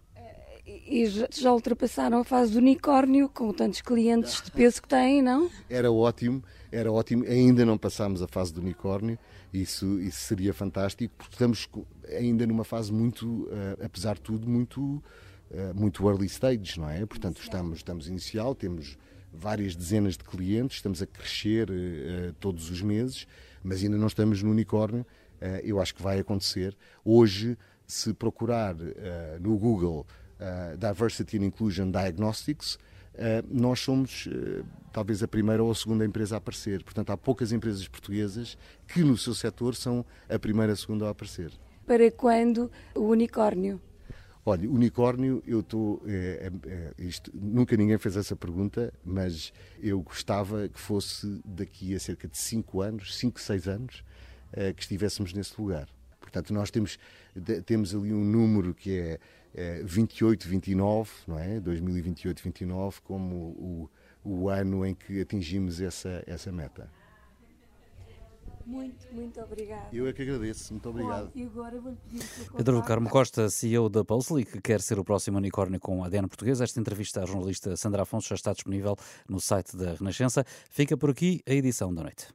e 0.65 1.05
já 1.31 1.53
ultrapassaram 1.53 2.19
a 2.19 2.23
fase 2.23 2.53
do 2.53 2.57
unicórnio, 2.57 3.29
com 3.29 3.53
tantos 3.53 3.81
clientes 3.81 4.41
de 4.41 4.51
peso 4.51 4.81
que 4.81 4.87
têm, 4.87 5.21
não? 5.21 5.49
Era 5.69 5.91
ótimo, 5.91 6.43
era 6.71 6.91
ótimo. 6.91 7.23
Ainda 7.25 7.63
não 7.65 7.77
passámos 7.77 8.21
a 8.21 8.27
fase 8.27 8.51
do 8.51 8.61
unicórnio, 8.61 9.17
isso, 9.53 9.99
isso 9.99 10.21
seria 10.21 10.53
fantástico, 10.53 11.13
porque 11.17 11.33
estamos 11.33 11.69
ainda 12.09 12.47
numa 12.47 12.63
fase 12.63 12.91
muito, 12.91 13.43
uh, 13.43 13.83
apesar 13.83 14.15
de 14.15 14.21
tudo, 14.21 14.49
muito, 14.49 15.03
muito 15.75 16.07
early 16.07 16.25
stage, 16.25 16.79
não 16.79 16.89
é? 16.89 17.05
Portanto, 17.05 17.41
estamos, 17.41 17.77
estamos 17.77 18.07
inicial, 18.07 18.53
temos 18.55 18.97
várias 19.31 19.75
dezenas 19.75 20.17
de 20.17 20.23
clientes, 20.23 20.77
estamos 20.77 21.01
a 21.01 21.05
crescer 21.05 21.69
uh, 21.69 22.33
todos 22.39 22.69
os 22.69 22.81
meses, 22.81 23.27
mas 23.63 23.83
ainda 23.83 23.97
não 23.97 24.07
estamos 24.07 24.41
no 24.41 24.51
unicórnio. 24.51 25.05
eu 25.63 25.79
acho 25.79 25.93
que 25.93 26.01
vai 26.01 26.19
acontecer. 26.19 26.75
Hoje, 27.03 27.57
se 27.85 28.13
procurar 28.13 28.75
no 29.39 29.57
Google 29.57 30.05
uh, 30.39 30.77
Diversity 30.77 31.37
and 31.37 31.45
Inclusion 31.45 31.91
Diagnostics, 31.91 32.75
uh, 32.75 32.77
nós 33.49 33.79
somos 33.79 34.27
uh, 34.27 34.65
talvez 34.91 35.21
a 35.23 35.27
primeira 35.27 35.63
ou 35.63 35.71
a 35.71 35.75
segunda 35.75 36.05
empresa 36.05 36.35
a 36.35 36.37
aparecer. 36.37 36.83
Portanto, 36.83 37.11
há 37.11 37.17
poucas 37.17 37.51
empresas 37.51 37.87
portuguesas 37.87 38.57
que 38.87 39.03
no 39.03 39.17
seu 39.17 39.33
setor 39.33 39.75
são 39.75 40.05
a 40.29 40.39
primeira 40.39 40.71
ou 40.71 40.73
a 40.73 40.77
segunda 40.77 41.07
a 41.07 41.11
aparecer. 41.11 41.51
Para 41.85 42.09
quando 42.11 42.71
o 42.95 43.01
unicórnio? 43.01 43.79
Olha, 44.45 44.69
unicórnio, 44.69 45.41
eu 45.47 45.61
estou. 45.61 46.03
É, 46.05 46.51
é, 46.67 46.93
isto, 46.99 47.31
nunca 47.33 47.75
ninguém 47.75 47.97
fez 47.97 48.15
essa 48.15 48.35
pergunta, 48.35 48.93
mas 49.03 49.51
eu 49.79 49.99
gostava 50.01 50.69
que 50.69 50.79
fosse 50.79 51.41
daqui 51.43 51.95
a 51.95 51.99
cerca 51.99 52.27
de 52.27 52.37
5 52.37 52.81
anos, 52.81 53.17
5, 53.17 53.41
6 53.41 53.67
anos, 53.67 54.03
que 54.75 54.81
estivéssemos 54.81 55.33
nesse 55.33 55.59
lugar. 55.59 55.89
Portanto, 56.21 56.53
nós 56.53 56.71
temos, 56.71 56.99
temos 57.65 57.93
ali 57.93 58.13
um 58.13 58.23
número 58.23 58.73
que 58.73 58.97
é 58.97 59.19
é, 59.55 59.81
28, 59.83 60.47
29, 60.47 61.09
não 61.27 61.39
é? 61.39 61.59
2028, 61.61 62.43
29, 62.43 63.01
como 63.01 63.35
o, 63.35 63.89
o 64.23 64.49
ano 64.49 64.85
em 64.85 64.93
que 64.93 65.21
atingimos 65.21 65.79
essa, 65.79 66.21
essa 66.27 66.51
meta. 66.51 66.89
Muito, 68.65 69.05
muito 69.13 69.39
obrigado. 69.41 69.93
Eu 69.93 70.07
é 70.07 70.13
que 70.13 70.21
agradeço, 70.21 70.73
muito 70.73 70.89
obrigado. 70.89 71.31
e 71.35 71.43
agora 71.43 71.79
vou 71.79 71.93
pedir 71.93 72.25
Pedro 72.55 72.81
Carmo 72.83 73.09
Costa, 73.09 73.49
CEO 73.49 73.89
da 73.89 74.03
Pulsely, 74.03 74.43
que 74.43 74.59
quer 74.59 74.81
ser 74.81 74.97
o 74.97 75.03
próximo 75.03 75.37
unicórnio 75.37 75.79
com 75.79 76.03
ADN 76.03 76.27
português. 76.27 76.61
Esta 76.61 76.79
entrevista 76.79 77.21
à 77.21 77.25
jornalista 77.25 77.77
Sandra 77.77 78.01
Afonso 78.01 78.29
já 78.29 78.35
está 78.35 78.53
disponível 78.53 78.97
no 79.29 79.39
site 79.39 79.77
da 79.77 79.93
Renascença. 79.93 80.43
Fica 80.69 80.97
por 80.97 81.11
aqui 81.11 81.41
a 81.47 81.53
edição 81.53 81.93
da 81.93 82.01
noite. 82.01 82.27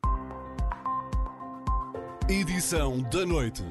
Edição 2.28 3.02
da 3.10 3.26
noite. 3.26 3.64